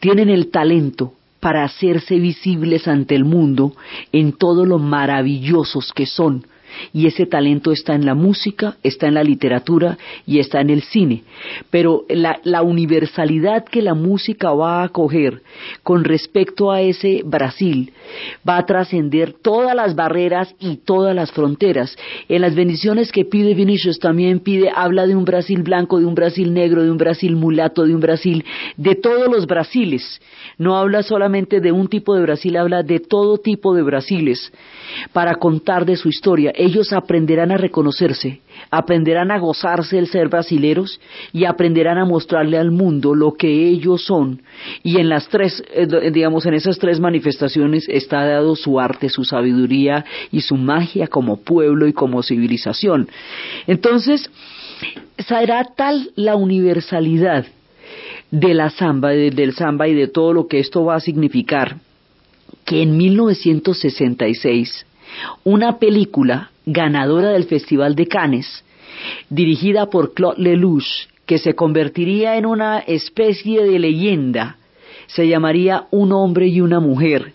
Tienen 0.00 0.28
el 0.28 0.50
talento 0.50 1.14
para 1.40 1.64
hacerse 1.64 2.18
visibles 2.18 2.88
ante 2.88 3.14
el 3.14 3.24
mundo 3.24 3.72
en 4.12 4.32
todo 4.32 4.64
lo 4.64 4.78
maravillosos 4.78 5.92
que 5.92 6.06
son 6.06 6.46
y 6.92 7.06
ese 7.06 7.26
talento 7.26 7.72
está 7.72 7.94
en 7.94 8.06
la 8.06 8.14
música, 8.14 8.76
está 8.82 9.06
en 9.08 9.14
la 9.14 9.24
literatura 9.24 9.98
y 10.26 10.38
está 10.38 10.60
en 10.60 10.70
el 10.70 10.82
cine. 10.82 11.24
Pero 11.70 12.04
la, 12.08 12.62
universalidad 12.62 13.64
que 13.64 13.82
la 13.82 13.94
música 13.94 14.52
va 14.52 14.80
a 14.80 14.84
acoger 14.84 15.42
con 15.82 16.04
respecto 16.04 16.72
a 16.72 16.80
ese 16.80 17.22
Brasil 17.24 17.92
va 18.48 18.58
a 18.58 18.66
trascender 18.66 19.32
todas 19.32 19.74
las 19.74 19.94
barreras 19.94 20.54
y 20.58 20.78
todas 20.78 21.14
las 21.14 21.32
fronteras. 21.32 21.96
En 22.28 22.42
las 22.42 22.54
bendiciones 22.54 23.12
que 23.12 23.24
pide 23.24 23.54
Vinicius 23.54 23.98
también 23.98 24.40
pide, 24.40 24.70
habla 24.74 25.06
de 25.06 25.14
un 25.14 25.24
Brasil 25.24 25.62
blanco, 25.62 26.00
de 26.00 26.06
un 26.06 26.14
Brasil 26.14 26.52
negro, 26.52 26.82
de 26.82 26.90
un 26.90 26.98
Brasil 26.98 27.36
mulato, 27.36 27.84
de 27.84 27.94
un 27.94 28.00
Brasil, 28.00 28.44
de 28.76 28.94
todos 28.94 29.28
los 29.28 29.46
Brasiles. 29.46 30.20
No 30.58 30.76
habla 30.76 31.02
solamente 31.02 31.60
de 31.60 31.72
un 31.72 31.88
tipo 31.88 32.14
de 32.14 32.22
Brasil, 32.22 32.56
habla 32.56 32.82
de 32.82 33.00
todo 33.00 33.38
tipo 33.38 33.74
de 33.74 33.82
Brasiles 33.82 34.52
para 35.12 35.34
contar 35.34 35.84
de 35.84 35.96
su 35.96 36.08
historia. 36.08 36.52
Ellos 36.66 36.92
aprenderán 36.92 37.52
a 37.52 37.58
reconocerse, 37.58 38.40
aprenderán 38.72 39.30
a 39.30 39.38
gozarse 39.38 39.98
el 39.98 40.08
ser 40.08 40.28
brasileros 40.28 41.00
y 41.32 41.44
aprenderán 41.44 41.96
a 41.96 42.04
mostrarle 42.04 42.58
al 42.58 42.72
mundo 42.72 43.14
lo 43.14 43.34
que 43.34 43.68
ellos 43.68 44.04
son. 44.04 44.42
Y 44.82 44.98
en 44.98 45.08
las 45.08 45.28
tres, 45.28 45.62
eh, 45.72 46.10
digamos, 46.10 46.44
en 46.44 46.54
esas 46.54 46.80
tres 46.80 46.98
manifestaciones 46.98 47.88
está 47.88 48.26
dado 48.26 48.56
su 48.56 48.80
arte, 48.80 49.08
su 49.10 49.22
sabiduría 49.22 50.04
y 50.32 50.40
su 50.40 50.56
magia 50.56 51.06
como 51.06 51.36
pueblo 51.36 51.86
y 51.86 51.92
como 51.92 52.24
civilización. 52.24 53.08
Entonces, 53.68 54.28
será 55.18 55.62
tal 55.76 56.10
la 56.16 56.34
universalidad 56.34 57.46
de 58.32 58.54
la 58.54 58.70
samba, 58.70 59.10
del 59.10 59.54
samba 59.54 59.86
y 59.86 59.94
de 59.94 60.08
todo 60.08 60.32
lo 60.32 60.48
que 60.48 60.58
esto 60.58 60.84
va 60.84 60.96
a 60.96 61.00
significar, 61.00 61.76
que 62.64 62.82
en 62.82 62.96
1966 62.96 64.84
una 65.44 65.78
película 65.78 66.50
ganadora 66.66 67.30
del 67.30 67.44
Festival 67.44 67.94
de 67.94 68.08
Cannes, 68.08 68.64
dirigida 69.30 69.86
por 69.86 70.12
Claude 70.12 70.42
Lelouch, 70.42 71.08
que 71.24 71.38
se 71.38 71.54
convertiría 71.54 72.36
en 72.36 72.46
una 72.46 72.80
especie 72.80 73.62
de 73.62 73.78
leyenda, 73.78 74.56
se 75.06 75.28
llamaría 75.28 75.86
Un 75.90 76.12
hombre 76.12 76.48
y 76.48 76.60
una 76.60 76.80
mujer. 76.80 77.32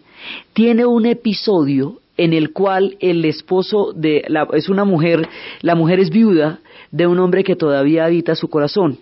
Tiene 0.53 0.85
un 0.85 1.05
episodio 1.05 1.99
en 2.17 2.33
el 2.33 2.51
cual 2.51 2.97
el 2.99 3.25
esposo 3.25 3.93
de 3.93 4.23
la, 4.27 4.47
es 4.53 4.69
una 4.69 4.83
mujer, 4.83 5.27
la 5.61 5.75
mujer 5.75 5.99
es 5.99 6.09
viuda 6.09 6.59
de 6.91 7.07
un 7.07 7.19
hombre 7.19 7.43
que 7.43 7.55
todavía 7.55 8.05
habita 8.05 8.35
su 8.35 8.49
corazón. 8.49 8.99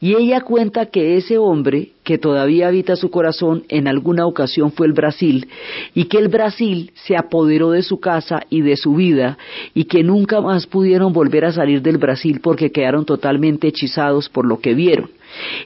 Y 0.00 0.14
ella 0.14 0.40
cuenta 0.40 0.86
que 0.86 1.16
ese 1.16 1.38
hombre, 1.38 1.92
que 2.04 2.18
todavía 2.18 2.68
habita 2.68 2.96
su 2.96 3.10
corazón, 3.10 3.64
en 3.68 3.88
alguna 3.88 4.26
ocasión 4.26 4.72
fue 4.72 4.86
el 4.86 4.92
Brasil, 4.92 5.48
y 5.94 6.04
que 6.04 6.18
el 6.18 6.28
Brasil 6.28 6.92
se 6.94 7.16
apoderó 7.16 7.70
de 7.70 7.82
su 7.82 8.00
casa 8.00 8.42
y 8.50 8.62
de 8.62 8.76
su 8.76 8.94
vida, 8.94 9.38
y 9.74 9.84
que 9.84 10.02
nunca 10.02 10.40
más 10.40 10.66
pudieron 10.66 11.12
volver 11.12 11.44
a 11.44 11.52
salir 11.52 11.82
del 11.82 11.98
Brasil 11.98 12.40
porque 12.42 12.72
quedaron 12.72 13.04
totalmente 13.04 13.68
hechizados 13.68 14.28
por 14.28 14.44
lo 14.44 14.60
que 14.60 14.74
vieron. 14.74 15.10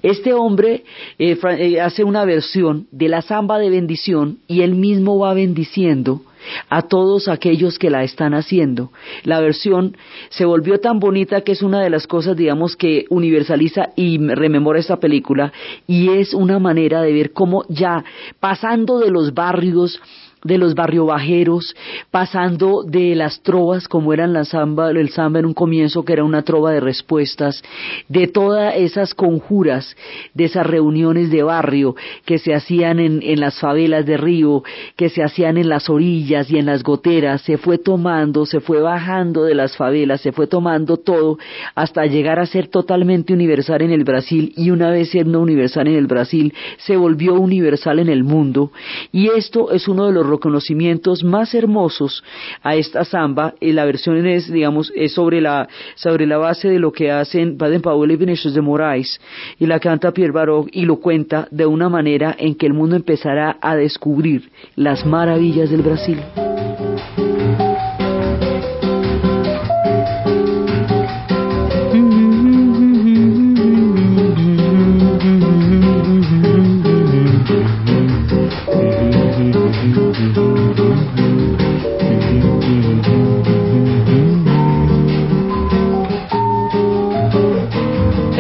Este 0.03 0.35
hombre 0.35 0.85
eh, 1.19 1.39
eh, 1.59 1.81
hace 1.81 2.05
una 2.05 2.25
versión 2.27 2.87
de 2.93 3.09
la 3.09 3.23
samba 3.23 3.59
de 3.59 3.71
bendición 3.71 4.39
y 4.47 4.61
él 4.61 4.75
mismo 4.75 5.19
va 5.19 5.33
bendiciendo 5.33 6.21
a 6.69 6.83
todos 6.83 7.29
aquellos 7.29 7.79
que 7.79 7.91
la 7.91 8.03
están 8.03 8.35
haciendo. 8.35 8.91
La 9.23 9.41
versión 9.41 9.97
se 10.31 10.45
volvió 10.45 10.81
tan 10.81 10.99
bonita 10.99 11.43
que 11.43 11.53
es 11.53 11.63
una 11.63 11.81
de 11.83 11.91
las 11.91 12.07
cosas, 12.07 12.37
digamos, 12.37 12.77
que 12.77 13.07
universaliza 13.11 13.91
y 13.97 14.19
rememora 14.19 14.79
esta 14.79 14.99
película 14.99 15.53
y 15.87 16.11
es 16.11 16.35
una 16.35 16.59
manera 16.59 17.03
de 17.03 17.13
ver 17.13 17.33
cómo 17.33 17.65
ya 17.69 18.05
pasando 18.41 18.99
de 18.99 19.11
los 19.11 19.35
barrios 19.35 20.01
de 20.45 20.59
los 20.59 20.75
barrio 20.75 21.07
bajeros, 21.07 21.75
pasando 22.11 22.85
de 22.85 23.15
las 23.15 23.41
trovas 23.41 23.89
como 23.89 24.13
eran 24.13 24.33
la 24.33 24.45
samba, 24.45 24.91
el 24.91 25.09
samba 25.09 25.41
en 25.41 25.47
un 25.47 25.55
comienzo 25.55 26.05
que 26.05 26.13
era 26.13 26.23
una 26.23 26.43
trova 26.43 26.71
de 26.71 26.81
respuestas, 26.81 27.63
de 28.09 28.29
todas 28.29 28.77
esas 28.77 29.15
conjuras, 29.15 29.97
de 30.35 30.45
esas 30.45 30.67
reuniones 30.67 31.31
de 31.31 31.43
barrio 31.43 31.97
que 32.27 32.39
se 32.39 32.55
hacían 32.55 33.01
en, 33.01 33.23
en 33.23 33.41
las 33.41 33.59
favelas 33.59 34.05
de 34.05 34.19
Río, 34.19 34.63
que 34.97 35.09
se 35.09 35.23
hacían 35.23 35.57
en 35.57 35.69
las 35.69 35.89
orillas 35.89 36.51
y 36.51 36.59
en 36.59 36.67
las 36.67 36.83
goteras, 36.83 37.41
se 37.41 37.57
fue 37.57 37.79
tomando, 37.79 38.45
se 38.45 38.61
fue 38.61 38.81
bajando 38.81 39.45
de 39.45 39.55
las 39.55 39.77
favelas, 39.77 40.21
se 40.21 40.33
fue 40.33 40.47
tomando 40.47 40.99
todo 40.99 41.39
hasta 41.75 42.05
llegar 42.05 42.39
a 42.39 42.47
ser 42.47 42.69
totalmente 42.69 43.33
universal 43.33 43.81
en 43.81 43.93
el 43.93 44.05
Brasil 44.05 44.53
y 44.57 44.71
una 44.71 44.91
vez 44.91 45.11
siendo 45.11 45.41
universal 45.41 45.89
en 45.89 45.97
el 45.97 46.07
Brasil, 46.07 46.53
se 46.77 46.97
volvió 46.97 47.35
universal 47.35 47.99
en 47.99 48.11
el 48.11 48.25
mundo. 48.25 48.71
Y 49.11 49.29
esto 49.29 49.73
es 49.73 49.89
uno 49.89 50.07
de 50.07 50.13
los 50.13 50.27
reconocimientos 50.35 51.25
más 51.25 51.55
hermosos 51.55 52.23
a 52.63 52.77
esta 52.77 53.05
samba 53.05 53.55
la 53.75 53.85
versión 53.85 54.27
es, 54.27 54.51
digamos, 54.51 54.93
es 54.95 55.13
sobre 55.13 55.41
la, 55.41 55.69
sobre 55.97 56.27
la 56.27 56.39
base 56.39 56.69
de 56.69 56.79
lo 56.79 56.93
que 56.93 57.11
hacen 57.11 57.59
Baden-Powell 57.59 58.13
y 58.13 58.17
Vinicius 58.17 58.55
de 58.55 58.61
Moraes 58.61 59.21
y 59.59 59.67
la 59.67 59.81
canta 59.81 60.13
Pierre 60.13 60.33
Baroque 60.33 60.71
y 60.73 60.87
lo 60.87 60.97
cuenta 60.97 61.49
de 61.51 61.67
una 61.67 61.89
manera 61.89 62.35
en 62.39 62.55
que 62.55 62.67
el 62.67 62.73
mundo 62.73 62.97
empezará 62.97 63.59
a 63.61 63.77
descubrir 63.77 64.51
las 64.77 65.05
maravillas 65.05 65.71
del 65.71 65.83
Brasil. 65.83 66.19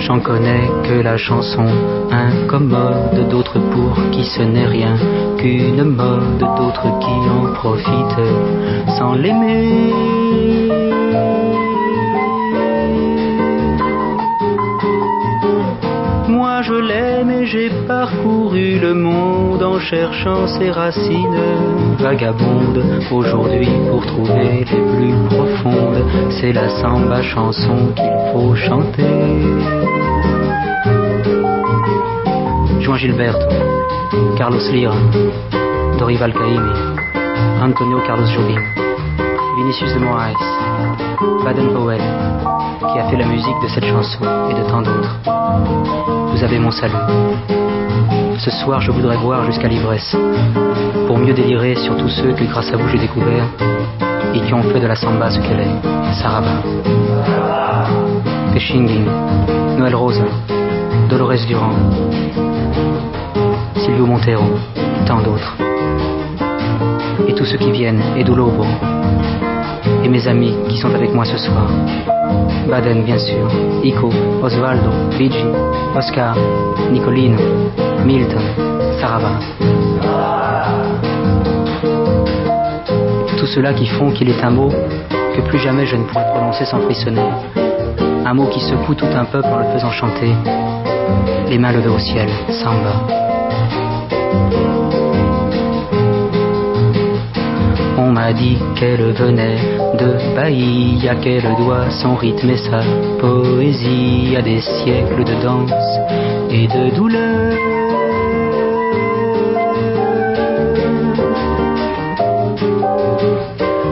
J'en 0.00 0.20
connais 0.20 0.68
que 0.84 1.00
la 1.02 1.16
chanson 1.16 1.66
incommode, 2.10 3.28
d'autres 3.28 3.58
pour 3.58 4.10
qui 4.10 4.24
ce 4.24 4.42
n'est 4.42 4.66
rien 4.66 4.96
qu'une 5.38 5.84
mode, 5.84 6.38
d'autres 6.38 6.98
qui 7.00 7.16
en 7.36 7.52
profitent 7.54 8.98
sans 8.98 9.14
l'aimer. 9.14 10.95
Moi 16.36 16.60
je 16.60 16.74
l'aime 16.74 17.30
et 17.30 17.46
j'ai 17.46 17.70
parcouru 17.88 18.78
le 18.78 18.92
monde 18.92 19.62
en 19.62 19.80
cherchant 19.80 20.46
ses 20.46 20.70
racines 20.70 21.96
vagabondes. 21.98 22.84
Aujourd'hui 23.10 23.70
pour 23.88 24.04
trouver 24.04 24.66
les 24.70 24.84
plus 24.94 25.14
profondes, 25.30 26.04
c'est 26.38 26.52
la 26.52 26.68
samba 26.68 27.22
chanson 27.22 27.76
qu'il 27.96 28.18
faut 28.32 28.54
chanter. 28.54 29.14
Juan 32.82 32.98
Gilberto, 32.98 33.48
Carlos 34.36 34.68
Lira, 34.72 34.96
Dorival 35.98 36.34
Caymmi, 36.34 36.76
Antonio 37.62 37.98
Carlos 38.06 38.26
Jobim, 38.26 38.60
Vinicius 39.56 39.94
de 39.94 39.98
Moraes, 40.00 40.34
Baden 41.42 41.72
Powell, 41.72 42.02
qui 42.92 42.98
a 42.98 43.08
fait 43.08 43.16
la 43.16 43.24
musique 43.24 43.58
de 43.62 43.68
cette 43.68 43.86
chanson 43.86 44.20
et 44.50 44.54
de 44.54 44.68
tant 44.68 44.82
d'autres. 44.82 45.18
Vous 46.32 46.44
avez 46.44 46.58
mon 46.58 46.70
salut. 46.70 46.94
Ce 48.38 48.50
soir, 48.50 48.82
je 48.82 48.90
voudrais 48.90 49.16
voir 49.16 49.46
jusqu'à 49.46 49.68
l'ivresse, 49.68 50.14
pour 51.06 51.16
mieux 51.16 51.32
délirer 51.32 51.74
sur 51.74 51.96
tous 51.96 52.10
ceux 52.10 52.32
que 52.34 52.44
grâce 52.44 52.70
à 52.70 52.76
vous 52.76 52.86
j'ai 52.88 52.98
découvert 52.98 53.44
et 54.34 54.40
qui 54.40 54.52
ont 54.52 54.62
fait 54.62 54.78
de 54.78 54.86
la 54.86 54.94
samba 54.94 55.30
ce 55.30 55.40
qu'elle 55.40 55.60
est, 55.60 56.14
Saraba. 56.20 56.62
Peshinging, 58.52 59.06
Noël 59.78 59.94
Rosa, 59.94 60.24
Dolores 61.08 61.46
Durand, 61.48 61.72
Silvio 63.76 64.04
Montero, 64.04 64.44
et 64.76 65.04
tant 65.06 65.22
d'autres. 65.22 65.56
Et 67.26 67.32
tous 67.32 67.46
ceux 67.46 67.56
qui 67.56 67.70
viennent, 67.70 68.02
Edu 68.18 68.34
Lobo, 68.34 68.66
et 70.06 70.08
mes 70.08 70.28
amis 70.28 70.54
qui 70.68 70.78
sont 70.78 70.94
avec 70.94 71.12
moi 71.12 71.24
ce 71.24 71.36
soir. 71.36 71.68
Baden, 72.68 73.02
bien 73.02 73.18
sûr, 73.18 73.50
Ico, 73.82 74.08
Osvaldo, 74.40 74.90
Luigi, 75.18 75.44
Oscar, 75.96 76.36
Nicolino, 76.92 77.38
Milton, 78.04 78.42
Sarava. 79.00 79.32
Tout 83.36 83.46
cela 83.46 83.72
qui 83.72 83.86
font 83.86 84.12
qu'il 84.12 84.28
est 84.28 84.42
un 84.44 84.50
mot 84.50 84.70
que 85.34 85.40
plus 85.48 85.58
jamais 85.58 85.86
je 85.86 85.96
ne 85.96 86.04
pourrai 86.04 86.24
prononcer 86.32 86.64
sans 86.64 86.80
frissonner. 86.82 87.28
Un 88.24 88.34
mot 88.34 88.46
qui 88.46 88.60
secoue 88.60 88.94
tout 88.94 89.12
un 89.12 89.24
peuple 89.24 89.48
en 89.48 89.58
le 89.58 89.72
faisant 89.74 89.90
chanter. 89.90 90.32
Les 91.48 91.58
mains 91.58 91.72
levées 91.72 91.88
au 91.88 91.98
ciel, 91.98 92.28
samba. 92.62 93.26
On 98.06 98.12
m'a 98.12 98.32
dit 98.32 98.56
qu'elle 98.76 99.12
venait 99.14 99.58
de 99.98 100.36
Bahia, 100.36 101.16
qu'elle 101.16 101.56
doit 101.56 101.90
son 101.90 102.14
rythme 102.14 102.50
et 102.50 102.56
sa 102.56 102.80
poésie 103.18 104.36
à 104.38 104.42
des 104.42 104.60
siècles 104.60 105.24
de 105.24 105.34
danse 105.42 105.72
et 106.48 106.68
de 106.68 106.94
douleur. 106.94 107.52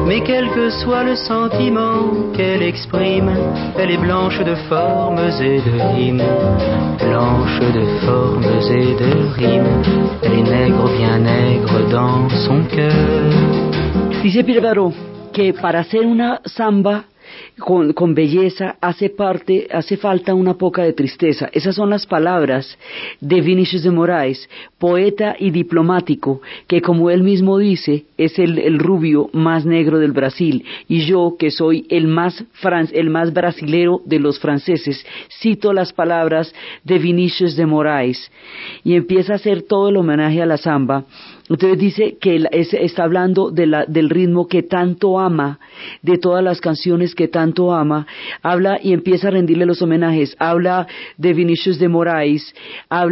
Mais 0.07 0.21
quel 0.21 0.49
que 0.51 0.71
soit 0.71 1.03
le 1.03 1.17
sentiment 1.17 2.31
qu'elle 2.37 2.63
exprime, 2.63 3.33
elle 3.77 3.91
est 3.91 3.97
blanche 3.97 4.39
de 4.39 4.55
formes 4.69 5.19
et 5.41 5.59
de 5.59 5.97
rimes. 5.97 6.23
Blanche 7.01 7.59
de 7.59 7.85
formes 8.07 8.45
et 8.71 8.95
de 8.95 9.35
rimes. 9.35 9.83
Elle 10.23 10.35
est 10.35 10.51
nègre, 10.51 10.89
bien 10.99 11.19
nègre 11.19 11.91
dans 11.91 12.29
son 12.47 12.63
cœur. 12.63 13.54
Dice 14.25 14.43
Pirvaro 14.43 14.91
que 15.35 15.53
para 15.53 15.81
hacer 15.81 16.07
una 16.07 16.41
samba 16.47 17.05
con, 17.59 17.93
con, 17.93 18.15
belleza 18.15 18.77
hace 18.81 19.11
parte, 19.11 19.69
hace 19.71 19.99
falta 19.99 20.33
una 20.33 20.55
poca 20.55 20.83
de 20.83 20.95
tristeza. 20.95 21.51
Esas 21.53 21.75
son 21.75 21.91
las 21.91 22.07
palabras 22.07 22.79
de 23.21 23.43
Vinicius 23.43 23.83
de 23.83 23.91
Moraes, 23.91 24.49
poeta 24.79 25.37
y 25.39 25.51
diplomático, 25.51 26.41
que 26.67 26.81
como 26.81 27.11
él 27.11 27.23
mismo 27.23 27.59
dice, 27.59 28.07
es 28.17 28.39
el, 28.39 28.59
el 28.59 28.79
rubio 28.79 29.29
más 29.35 29.67
negro 29.67 29.99
del 29.99 30.13
Brasil, 30.13 30.65
y 30.89 31.05
yo, 31.05 31.37
que 31.39 31.51
soy 31.51 31.87
el 31.91 32.09
más, 32.09 32.45
fran, 32.53 32.89
el 32.95 33.11
más 33.11 33.31
brasilero 33.31 34.01
de 34.07 34.21
los 34.21 34.39
franceses, 34.39 35.05
cito 35.39 35.75
las 35.75 35.93
palabras 35.93 36.55
de 36.83 36.99
Vinicius 36.99 37.57
de 37.57 37.67
Moraes, 37.67 38.33
y 38.85 38.95
empieza 38.95 39.35
a 39.35 39.37
hacer 39.37 39.63
todo 39.63 39.91
el 39.91 39.99
homenaje 39.99 40.41
a 40.41 40.47
la 40.47 40.57
samba, 40.57 41.05
entonces 41.49 41.79
dice 41.79 42.17
que 42.19 42.43
es, 42.53 42.73
está 42.73 43.05
hablando 43.05 43.51
de 43.51 43.67
la, 43.67 43.85
del 43.85 44.09
ritmo 44.09 44.49
que 44.49 44.63
tanto 44.63 45.21
ama, 45.21 45.59
de 46.01 46.17
todas 46.17 46.43
las 46.43 46.61
canciones 46.61 47.15
que 47.15 47.29
tanto 47.29 47.75
ama, 47.75 48.07
habla 48.43 48.79
y 48.83 48.95
empieza 48.95 49.29
a 49.29 49.33
rendirle 49.33 49.67
los 49.67 49.83
homenajes, 49.83 50.35
habla 50.39 50.87
de 51.19 51.35
Vinicius 51.35 51.79
de 51.79 51.89
Moraes 51.89 52.55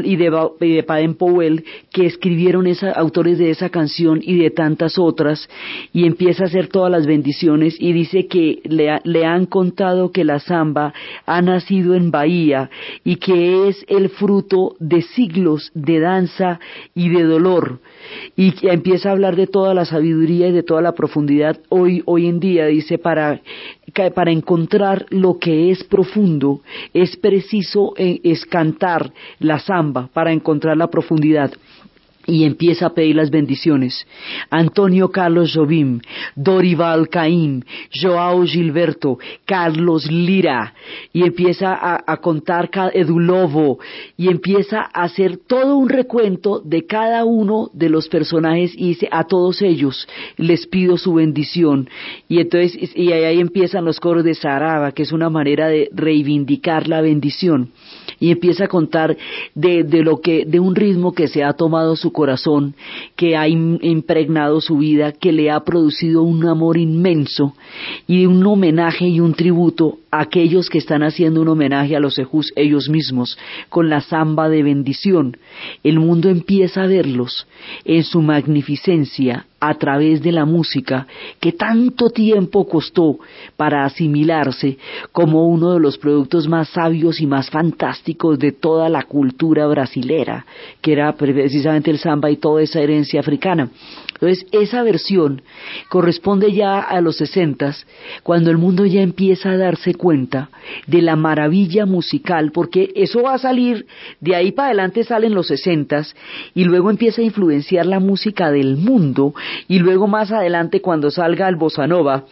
y 0.03 0.17
de, 0.17 0.49
de 0.61 0.83
Baden 0.83 1.15
Powell, 1.15 1.65
que 1.93 2.07
escribieron 2.07 2.67
esa, 2.67 2.93
autores 2.93 3.39
de 3.39 3.51
esa 3.51 3.69
canción 3.69 4.21
y 4.23 4.39
de 4.39 4.51
tantas 4.51 4.99
otras, 4.99 5.47
y 5.93 6.07
empieza 6.07 6.45
a 6.45 6.47
hacer 6.47 6.69
todas 6.69 6.91
las 6.91 7.07
bendiciones 7.07 7.77
y 7.79 7.93
dice 7.93 8.29
que 8.29 8.63
le, 8.65 8.99
le 9.05 9.27
han 9.27 9.45
contado 9.45 10.11
que 10.11 10.25
la 10.25 10.39
samba 10.39 10.95
ha 11.27 11.43
nacido 11.43 11.95
en 11.95 12.11
Bahía 12.11 12.71
y 13.05 13.17
que 13.17 13.69
es 13.69 13.85
el 13.89 14.09
fruto 14.09 14.75
de 14.79 15.03
siglos 15.03 15.71
de 15.75 16.01
danza 16.01 16.61
y 16.95 17.11
de 17.11 17.25
dolor 17.25 17.81
y 18.37 18.55
empieza 18.69 19.09
a 19.09 19.13
hablar 19.13 19.37
de 19.37 19.47
toda 19.47 19.75
la 19.75 19.85
sabiduría 19.85 20.49
y 20.49 20.53
de 20.53 20.63
toda 20.63 20.83
la 20.83 20.93
profundidad 20.93 21.59
hoy, 21.69 22.03
hoy 22.07 22.27
en 22.27 22.41
día, 22.41 22.67
dice, 22.67 22.99
para, 22.99 23.41
para 24.15 24.31
encontrar 24.31 25.07
lo 25.11 25.39
que 25.39 25.71
es 25.71 25.85
profundo, 25.85 26.61
es 26.95 27.17
preciso 27.17 27.95
eh, 27.97 28.21
es 28.23 28.47
cantar 28.47 29.13
la 29.39 29.59
samba 29.59 30.09
para 30.13 30.33
encontrar 30.33 30.77
la 30.77 30.89
profundidad 30.89 31.53
y 32.27 32.45
empieza 32.45 32.87
a 32.87 32.95
pedir 32.95 33.17
las 33.17 33.31
bendiciones. 33.31 34.07
Antonio 34.51 35.11
Carlos 35.11 35.53
Jobim, 35.55 36.01
Dorival 36.37 37.09
Caín, 37.09 37.65
Joao 37.93 38.45
Gilberto, 38.45 39.19
Carlos 39.45 40.11
Lira, 40.11 40.75
y 41.13 41.23
empieza 41.23 41.79
a, 42.07 42.17
contar 42.19 42.71
Edulovo, 42.93 43.79
y 44.17 44.29
empieza 44.29 44.83
a 44.93 45.05
hacer 45.05 45.39
todo 45.47 45.77
un 45.77 45.89
recuento 45.89 46.61
de 46.61 46.87
cada 46.87 47.25
uno 47.25 47.71
de 47.73 47.89
los 47.89 48.09
personajes 48.09 48.73
y 48.77 48.89
dice 48.89 49.09
a 49.11 49.25
todos 49.25 49.63
ellos 49.63 50.07
les 50.37 50.67
pido 50.67 50.97
su 50.97 51.15
bendición. 51.15 51.89
Y 52.29 52.41
entonces, 52.41 52.91
y 52.95 53.13
ahí 53.13 53.41
empiezan 53.41 53.85
los 53.85 54.01
coros 54.01 54.25
de 54.25 54.35
Saraba, 54.35 54.93
que 54.93 55.03
es 55.03 55.13
una 55.13 55.31
manera 55.31 55.69
de 55.69 55.89
reivindicar 55.93 56.89
la 56.89 57.01
bendición. 57.01 57.71
Y 58.21 58.31
empieza 58.31 58.65
a 58.65 58.69
contar 58.69 59.17
de, 59.55 59.83
de 59.83 60.03
lo 60.03 60.21
que, 60.21 60.45
de 60.45 60.61
un 60.61 60.75
ritmo 60.75 61.13
que 61.13 61.29
se 61.29 61.43
ha 61.43 61.53
tomado 61.55 61.97
su 61.97 62.12
corazón, 62.13 62.75
que 63.17 63.37
ha 63.37 63.49
impregnado 63.49 64.61
su 64.61 64.79
vida, 64.79 65.13
que 65.13 65.33
le 65.33 65.51
ha 65.51 65.61
producido 65.61 66.23
un 66.23 66.47
amor 66.47 66.77
inmenso 66.77 67.55
y 68.07 68.27
un 68.27 68.47
homenaje 68.47 69.07
y 69.07 69.21
un 69.21 69.35
tributo 69.35 69.99
aquellos 70.13 70.69
que 70.69 70.77
están 70.77 71.03
haciendo 71.03 71.41
un 71.41 71.49
homenaje 71.49 71.97
a 71.97 72.01
los 72.01 72.19
ejus 72.19 72.53
ellos 72.55 72.91
mismos 72.91 73.39
con 73.71 73.89
la 73.89 74.03
samba 74.03 74.51
de 74.51 74.63
bendición. 74.63 75.39
El 75.83 75.99
mundo 75.99 76.29
empieza 76.29 76.83
a 76.83 76.87
verlos 76.87 77.47
en 77.85 78.05
su 78.05 78.21
magnificencia 78.21 79.47
a 79.59 79.75
través 79.75 80.21
de 80.21 80.33
la 80.33 80.45
música 80.45 81.07
que 81.39 81.53
tanto 81.53 82.11
tiempo 82.11 82.67
costó 82.69 83.21
para 83.57 83.85
asimilarse 83.85 84.77
como 85.13 85.47
uno 85.47 85.75
de 85.75 85.81
los 85.81 85.99
productos 85.99 86.49
más 86.49 86.69
sabios 86.71 87.21
y 87.21 87.27
más 87.27 87.49
fantásticos 87.49 88.41
de 88.41 88.51
toda 88.51 88.89
la 88.89 89.05
cultura 89.05 89.67
brasilera, 89.69 90.45
que 90.81 90.93
era 90.93 91.13
precisamente 91.15 91.93
el 91.93 91.99
samba 91.99 92.29
y 92.31 92.39
toda 92.39 92.61
esa 92.61 92.81
herencia 92.81 93.21
africana. 93.21 93.71
Entonces, 94.15 94.47
esa 94.53 94.83
versión 94.83 95.43
corresponde 95.89 96.53
ya 96.53 96.81
a 96.81 97.01
los 97.01 97.17
sesentas, 97.17 97.87
cuando 98.23 98.51
el 98.51 98.59
mundo 98.59 98.85
ya 98.85 99.01
empieza 99.01 99.51
a 99.51 99.57
darse 99.57 99.95
cuenta 100.03 100.51
de 100.89 101.01
la 101.01 101.15
maravilla 101.15 101.87
musical, 101.87 102.51
porque 102.51 102.91
eso 102.97 103.23
va 103.23 103.35
a 103.35 103.39
salir, 103.39 103.87
de 104.19 104.35
ahí 104.35 104.51
para 104.51 104.71
adelante 104.71 105.05
salen 105.05 105.33
los 105.33 105.47
sesentas, 105.47 106.17
y 106.55 106.65
luego 106.65 106.91
empieza 106.91 107.21
a 107.21 107.25
influenciar 107.25 107.87
la 107.87 108.01
música 108.01 108.51
del 108.51 108.77
mundo, 108.77 109.33
y 109.69 109.79
luego 109.79 110.09
más 110.09 110.33
adelante 110.33 110.81
cuando 110.81 111.13
salga 111.13 111.49
el 111.49 111.55
bossa 111.55 111.87
nova, 111.87 112.25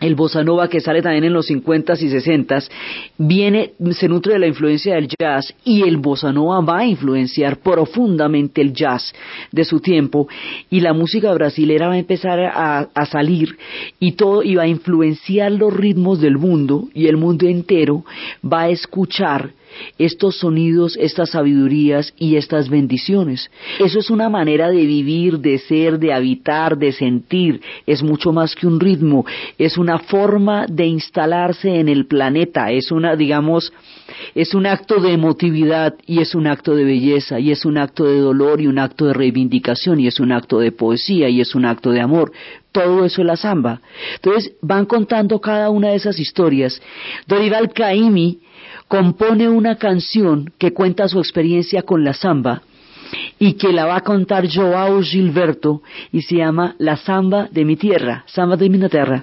el 0.00 0.14
bossa 0.14 0.42
nova 0.42 0.68
que 0.68 0.80
sale 0.80 1.02
también 1.02 1.24
en 1.24 1.32
los 1.32 1.46
50 1.46 1.92
y 1.94 2.08
60 2.08 2.58
viene, 3.18 3.72
se 3.92 4.08
nutre 4.08 4.34
de 4.34 4.38
la 4.38 4.46
influencia 4.46 4.94
del 4.94 5.08
jazz 5.08 5.54
y 5.64 5.82
el 5.82 5.98
bossa 5.98 6.32
nova 6.32 6.60
va 6.60 6.78
a 6.80 6.86
influenciar 6.86 7.58
profundamente 7.58 8.60
el 8.60 8.72
jazz 8.72 9.12
de 9.52 9.64
su 9.64 9.80
tiempo. 9.80 10.26
Y 10.70 10.80
la 10.80 10.92
música 10.92 11.32
brasilera 11.32 11.88
va 11.88 11.94
a 11.94 11.98
empezar 11.98 12.40
a, 12.40 12.88
a 12.94 13.06
salir 13.06 13.56
y 13.98 14.12
todo 14.12 14.42
y 14.42 14.56
va 14.56 14.62
a 14.62 14.68
influenciar 14.68 15.52
los 15.52 15.72
ritmos 15.72 16.20
del 16.20 16.38
mundo 16.38 16.88
y 16.94 17.06
el 17.06 17.16
mundo 17.16 17.46
entero 17.46 18.04
va 18.42 18.62
a 18.62 18.68
escuchar 18.70 19.50
estos 19.98 20.38
sonidos, 20.38 20.96
estas 21.00 21.30
sabidurías 21.30 22.12
y 22.18 22.36
estas 22.36 22.68
bendiciones. 22.68 23.50
Eso 23.78 23.98
es 23.98 24.10
una 24.10 24.28
manera 24.28 24.70
de 24.70 24.84
vivir, 24.84 25.38
de 25.38 25.58
ser, 25.58 25.98
de 25.98 26.12
habitar, 26.12 26.76
de 26.78 26.92
sentir. 26.92 27.60
Es 27.86 28.02
mucho 28.02 28.32
más 28.32 28.54
que 28.54 28.66
un 28.66 28.80
ritmo, 28.80 29.24
es 29.58 29.78
una 29.78 29.98
forma 29.98 30.66
de 30.66 30.86
instalarse 30.86 31.80
en 31.80 31.88
el 31.88 32.06
planeta, 32.06 32.70
es 32.70 32.90
una, 32.90 33.16
digamos, 33.16 33.72
es 34.34 34.54
un 34.54 34.66
acto 34.66 35.00
de 35.00 35.12
emotividad 35.12 35.94
y 36.06 36.20
es 36.20 36.34
un 36.34 36.46
acto 36.46 36.74
de 36.74 36.84
belleza 36.84 37.38
y 37.38 37.50
es 37.50 37.64
un 37.64 37.78
acto 37.78 38.04
de 38.04 38.18
dolor 38.18 38.60
y 38.60 38.66
un 38.66 38.78
acto 38.78 39.06
de 39.06 39.12
reivindicación 39.12 40.00
y 40.00 40.06
es 40.06 40.20
un 40.20 40.32
acto 40.32 40.58
de 40.58 40.72
poesía 40.72 41.28
y 41.28 41.40
es 41.40 41.54
un 41.54 41.64
acto 41.64 41.90
de 41.90 42.00
amor. 42.00 42.32
Todo 42.72 43.04
eso 43.04 43.22
es 43.22 43.26
la 43.26 43.36
samba. 43.36 43.80
Entonces 44.16 44.52
van 44.62 44.86
contando 44.86 45.40
cada 45.40 45.70
una 45.70 45.88
de 45.88 45.96
esas 45.96 46.18
historias. 46.18 46.80
Dorival 47.26 47.72
Caimi 47.72 48.38
compone 48.90 49.48
una 49.48 49.76
canción 49.76 50.52
que 50.58 50.74
cuenta 50.74 51.06
su 51.06 51.20
experiencia 51.20 51.82
con 51.82 52.02
la 52.02 52.12
samba 52.12 52.62
y 53.38 53.52
que 53.52 53.72
la 53.72 53.86
va 53.86 53.98
a 53.98 54.00
contar 54.00 54.48
Joao 54.52 55.00
Gilberto 55.00 55.82
y 56.10 56.22
se 56.22 56.38
llama 56.38 56.74
La 56.78 56.96
samba 56.96 57.46
de 57.52 57.64
mi 57.64 57.76
tierra, 57.76 58.24
samba 58.26 58.56
de 58.56 58.68
mi 58.68 58.80
tierra. 58.88 59.22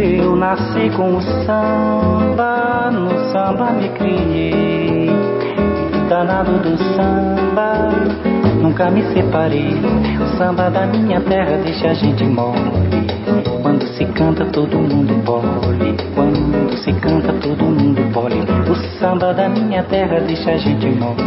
eu 0.00 0.36
nasci 0.36 0.90
com 0.96 1.16
o 1.16 1.20
samba, 1.20 2.90
no 2.92 3.10
samba 3.32 3.72
me 3.72 3.88
criei. 3.90 5.10
Danado 6.08 6.58
do 6.58 6.76
samba, 6.94 7.90
nunca 8.60 8.90
me 8.90 9.02
separei. 9.12 9.74
O 10.20 10.38
samba 10.38 10.70
da 10.70 10.86
minha 10.86 11.20
terra 11.20 11.58
deixa 11.58 11.88
a 11.88 11.94
gente 11.94 12.24
mole. 12.24 13.06
Quando 13.62 13.84
se 13.86 14.04
canta 14.06 14.44
todo 14.46 14.78
mundo 14.78 15.14
bole. 15.24 15.96
Quando 16.14 16.55
se 16.76 16.92
canta 16.92 17.32
todo 17.34 17.64
mundo 17.64 18.02
bole. 18.12 18.40
O 18.70 18.74
samba 18.98 19.32
da 19.32 19.48
minha 19.48 19.82
terra 19.84 20.20
deixa 20.20 20.52
a 20.52 20.56
gente 20.56 20.86
mole. 20.86 21.22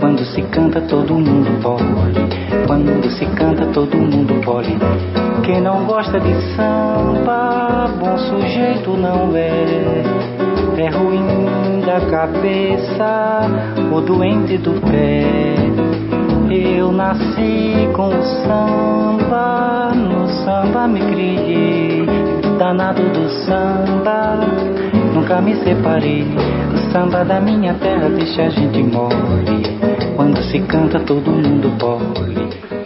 Quando 0.00 0.24
se 0.24 0.42
canta 0.42 0.80
todo 0.82 1.14
mundo 1.14 1.60
bole. 1.62 1.84
Quando 2.66 3.10
se 3.10 3.26
canta 3.26 3.66
todo 3.66 3.96
mundo 3.96 4.40
bole. 4.44 4.76
Quem 5.44 5.60
não 5.60 5.84
gosta 5.84 6.18
de 6.18 6.34
samba, 6.56 7.88
bom 7.98 8.18
sujeito 8.18 8.90
não 8.96 9.36
é. 9.36 10.02
É 10.78 10.88
ruim 10.88 11.80
da 11.84 12.00
cabeça, 12.10 13.42
o 13.92 14.00
doente 14.00 14.56
do 14.58 14.80
pé. 14.80 15.24
Eu 16.50 16.90
nasci 16.90 17.88
com 17.92 18.08
o 18.08 18.22
samba, 18.22 19.92
no 19.94 20.26
samba 20.44 20.88
me 20.88 21.00
criei. 21.00 22.39
Danado 22.60 23.02
do 23.02 23.26
samba, 23.46 24.36
nunca 25.14 25.40
me 25.40 25.56
separei. 25.64 26.26
O 26.74 26.92
samba 26.92 27.24
da 27.24 27.40
minha 27.40 27.72
terra 27.72 28.10
deixa 28.10 28.42
a 28.42 28.50
gente 28.50 28.82
mole. 28.82 29.62
Quando 30.14 30.42
se 30.42 30.60
canta, 30.60 31.00
todo 31.00 31.30
mundo 31.30 31.74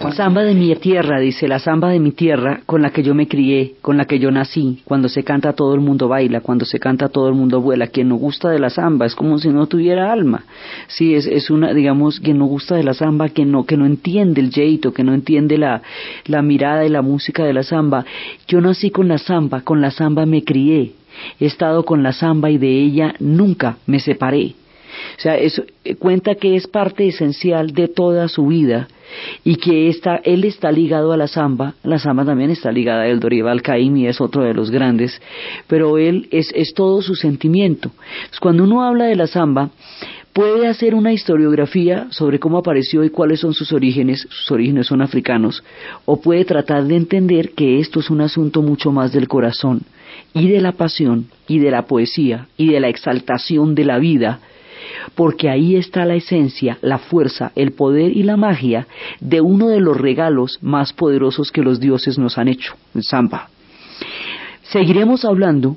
bole. 0.05 0.17
Samba 0.17 0.43
de 0.43 0.55
mi 0.55 0.75
tierra, 0.77 1.21
dice, 1.21 1.49
la 1.49 1.59
samba 1.59 1.91
de 1.91 2.01
mi 2.01 2.13
tierra 2.13 2.61
con 2.67 2.83
la 2.83 2.91
que 2.91 3.03
yo 3.03 3.15
me 3.15 3.27
crié, 3.27 3.75
con 3.81 3.97
la 3.97 4.05
que 4.05 4.19
yo 4.19 4.31
nací. 4.31 4.83
Cuando 4.85 5.09
se 5.09 5.25
canta 5.25 5.53
todo 5.53 5.75
el 5.75 5.81
mundo 5.81 6.09
baila, 6.09 6.41
cuando 6.41 6.65
se 6.65 6.79
canta 6.79 7.09
todo 7.09 7.29
el 7.29 7.35
mundo 7.35 7.61
vuela. 7.61 7.89
Quien 7.89 8.09
no 8.09 8.17
gusta 8.17 8.51
de 8.51 8.59
la 8.59 8.71
samba 8.71 9.07
es 9.07 9.15
como 9.15 9.39
si 9.39 9.49
no 9.49 9.67
tuviera 9.67 10.13
alma. 10.13 10.45
Sí, 10.89 11.15
es, 11.15 11.27
es 11.27 11.51
una, 11.51 11.73
digamos, 11.73 12.21
quien 12.21 12.39
no 12.39 12.47
gusta 12.47 12.77
de 12.77 12.85
la 12.85 12.95
samba, 12.95 13.29
que 13.29 13.45
no, 13.45 13.65
que 13.65 13.77
no 13.77 13.87
entiende 13.87 14.41
el 14.41 14.51
jeito, 14.51 14.93
que 14.93 15.05
no 15.05 15.15
entiende 15.15 15.59
la, 15.59 15.83
la 16.27 16.43
mirada 16.43 16.85
y 16.85 16.89
la 16.89 17.03
música 17.03 17.45
de 17.45 17.53
la 17.53 17.63
samba. 17.63 18.05
Yo 18.49 18.61
nací 18.61 18.91
con 18.91 19.09
la 19.09 19.19
samba, 19.19 19.63
con 19.63 19.81
la 19.81 19.91
samba 19.91 20.27
me 20.27 20.45
crié. 20.45 20.93
He 21.41 21.47
estado 21.47 21.85
con 21.85 22.03
la 22.03 22.13
samba 22.13 22.51
y 22.51 22.59
de 22.59 22.69
ella 22.69 23.15
nunca 23.21 23.77
me 23.87 24.01
separé. 24.01 24.55
O 25.17 25.21
sea, 25.21 25.37
eso 25.37 25.63
cuenta 25.99 26.35
que 26.35 26.57
es 26.57 26.67
parte 26.67 27.07
esencial 27.07 27.73
de 27.73 27.89
toda 27.89 28.29
su 28.29 28.47
vida 28.47 28.89
y 29.45 29.57
que 29.57 29.89
está, 29.89 30.17
él 30.25 30.45
está 30.45 30.73
ligado 30.73 31.13
a 31.13 31.17
la 31.17 31.29
samba, 31.29 31.75
la 31.83 31.99
samba 31.99 32.25
también 32.25 32.51
está 32.51 32.73
ligada 32.73 33.03
a 33.03 33.09
el 33.09 33.21
Dorival 33.21 33.63
Caimi, 33.63 34.07
es 34.07 34.21
otro 34.21 34.43
de 34.43 34.55
los 34.55 34.71
grandes, 34.71 35.21
pero 35.67 35.99
él 35.99 36.29
es, 36.31 36.51
es 36.55 36.75
todo 36.75 37.03
su 37.03 37.15
sentimiento. 37.15 37.91
cuando 38.41 38.65
uno 38.65 38.83
habla 38.83 39.05
de 39.05 39.17
la 39.17 39.27
samba, 39.27 39.71
puede 40.33 40.67
hacer 40.67 40.95
una 40.95 41.13
historiografía 41.13 42.09
sobre 42.11 42.41
cómo 42.41 42.59
apareció 42.59 43.05
y 43.05 43.11
cuáles 43.11 43.41
son 43.41 43.55
sus 43.55 43.73
orígenes, 43.73 44.27
sus 44.29 44.51
orígenes 44.51 44.89
son 44.89 45.01
africanos, 45.01 45.63
o 46.05 46.21
puede 46.21 46.45
tratar 46.45 46.85
de 46.85 46.97
entender 46.97 47.51
que 47.51 47.79
esto 47.79 48.01
es 48.01 48.11
un 48.11 48.21
asunto 48.21 48.61
mucho 48.61 48.91
más 48.91 49.13
del 49.13 49.29
corazón 49.29 49.83
y 50.35 50.49
de 50.49 50.61
la 50.61 50.73
pasión 50.73 51.27
y 51.47 51.61
de 51.61 51.71
la 51.71 51.83
poesía 51.83 52.49
y 52.57 52.73
de 52.73 52.81
la 52.81 52.89
exaltación 52.89 53.75
de 53.75 53.85
la 53.85 53.99
vida, 53.99 54.41
porque 55.15 55.49
ahí 55.49 55.77
está 55.77 56.05
la 56.05 56.15
esencia, 56.15 56.79
la 56.83 56.99
fuerza, 56.99 57.53
el 57.55 57.73
poder 57.73 58.17
y 58.17 58.23
la 58.23 58.37
magia 58.37 58.87
de 59.21 59.41
uno 59.41 59.69
de 59.69 59.81
los 59.81 59.97
regalos 59.97 60.59
más 60.63 60.93
poderosos 60.93 61.51
que 61.51 61.63
los 61.63 61.81
dioses 61.81 62.19
nos 62.19 62.39
han 62.39 62.49
hecho, 62.49 62.75
el 62.95 63.03
samba. 63.03 63.49
Seguiremos 64.63 65.25
hablando 65.25 65.77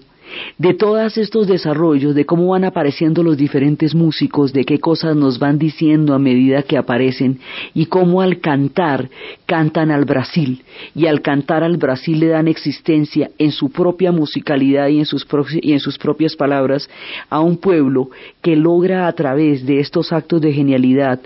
de 0.58 0.74
todos 0.74 1.18
estos 1.18 1.48
desarrollos, 1.48 2.16
de 2.16 2.26
cómo 2.26 2.48
van 2.48 2.64
apareciendo 2.64 3.24
los 3.24 3.38
diferentes 3.38 3.94
músicos, 3.96 4.54
de 4.54 4.64
qué 4.64 4.80
cosas 4.80 5.16
nos 5.16 5.40
van 5.40 5.58
diciendo 5.58 6.14
a 6.14 6.20
medida 6.20 6.64
que 6.64 6.78
aparecen 6.78 7.40
y 7.74 7.86
cómo 7.86 8.22
al 8.22 8.40
cantar 8.40 9.10
cantan 9.46 9.92
al 9.92 10.06
Brasil. 10.06 10.64
Y 10.96 11.08
al 11.08 11.22
cantar 11.22 11.64
al 11.64 11.78
Brasil 11.78 12.20
le 12.20 12.28
dan 12.28 12.48
existencia 12.48 13.32
en 13.38 13.52
su 13.52 13.70
propia 13.72 14.12
musicalidad 14.12 14.88
y 14.88 15.00
en 15.00 15.06
sus, 15.06 15.26
y 15.62 15.74
en 15.74 15.80
sus 15.80 15.98
propias 15.98 16.36
palabras 16.36 16.90
a 17.30 17.40
un 17.40 17.58
pueblo 17.58 18.10
que 18.42 18.56
logra 18.56 19.08
a 19.08 19.14
través 19.14 19.66
de 19.66 19.80
estos 19.80 20.12
actos 20.12 20.42
de 20.42 20.54
genialidad 20.54 21.20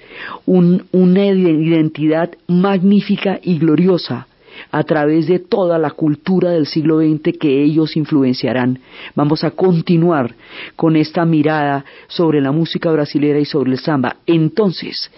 una 0.45 1.25
identidad 1.25 2.31
magnífica 2.47 3.39
y 3.41 3.57
gloriosa 3.57 4.27
a 4.72 4.84
través 4.84 5.28
de 5.28 5.39
toda 5.39 5.78
la 5.78 5.91
cultura 5.91 6.51
del 6.51 6.65
siglo 6.65 6.99
XX 6.99 7.38
que 7.38 7.61
ellos 7.63 7.97
influenciarán. 7.97 8.80
Vamos 9.15 9.43
a 9.43 9.51
continuar 9.51 10.34
con 10.76 10.95
esta 10.95 11.26
mirada 11.26 11.86
sobre 12.07 12.41
la 12.41 12.51
música 12.51 12.91
brasilera 12.91 13.39
y 13.39 13.45
sobre 13.45 13.72
el 13.72 13.80
samba. 13.80 14.17
Entonces, 14.26 15.11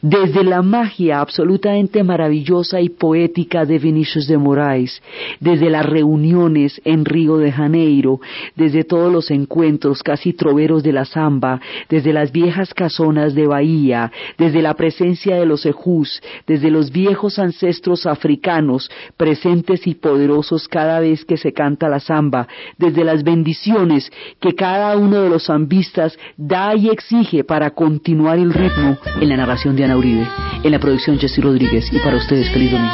desde 0.00 0.44
la 0.44 0.62
magia 0.62 1.20
absolutamente 1.20 2.02
maravillosa 2.02 2.80
y 2.80 2.88
poética 2.88 3.64
de 3.64 3.78
Vinicius 3.78 4.26
de 4.26 4.38
Moraes, 4.38 5.02
desde 5.40 5.70
las 5.70 5.86
reuniones 5.86 6.80
en 6.84 7.04
Río 7.04 7.38
de 7.38 7.52
Janeiro, 7.52 8.20
desde 8.56 8.84
todos 8.84 9.12
los 9.12 9.30
encuentros 9.30 10.02
casi 10.02 10.32
troveros 10.32 10.82
de 10.82 10.92
la 10.92 11.04
samba, 11.04 11.60
desde 11.88 12.12
las 12.12 12.32
viejas 12.32 12.72
casonas 12.74 13.34
de 13.34 13.46
Bahía, 13.46 14.12
desde 14.38 14.62
la 14.62 14.74
presencia 14.74 15.36
de 15.36 15.46
los 15.46 15.66
ejús, 15.66 16.22
desde 16.46 16.70
los 16.70 16.92
viejos 16.92 17.38
ancestros 17.38 18.06
africanos, 18.06 18.90
presentes 19.16 19.86
y 19.86 19.94
poderosos 19.94 20.68
cada 20.68 21.00
vez 21.00 21.24
que 21.24 21.36
se 21.36 21.52
canta 21.52 21.88
la 21.88 22.00
samba, 22.00 22.48
desde 22.78 23.04
las 23.04 23.22
bendiciones 23.22 24.10
que 24.40 24.54
cada 24.54 24.96
uno 24.96 25.22
de 25.22 25.28
los 25.28 25.46
zambistas 25.46 26.18
da 26.36 26.74
y 26.74 26.88
exige 26.88 27.44
para 27.44 27.70
continuar 27.70 28.38
el 28.38 28.52
ritmo 28.52 28.98
en 29.20 29.28
la 29.28 29.36
narración 29.36 29.76
de 29.76 29.84
Ana 29.84 29.96
Uribe, 29.96 30.26
en 30.62 30.70
la 30.70 30.78
producción 30.78 31.18
Jesse 31.18 31.42
Rodríguez 31.42 31.92
y 31.92 31.98
para 31.98 32.16
ustedes 32.16 32.50
feliz 32.50 32.72
domingo. 32.72 32.92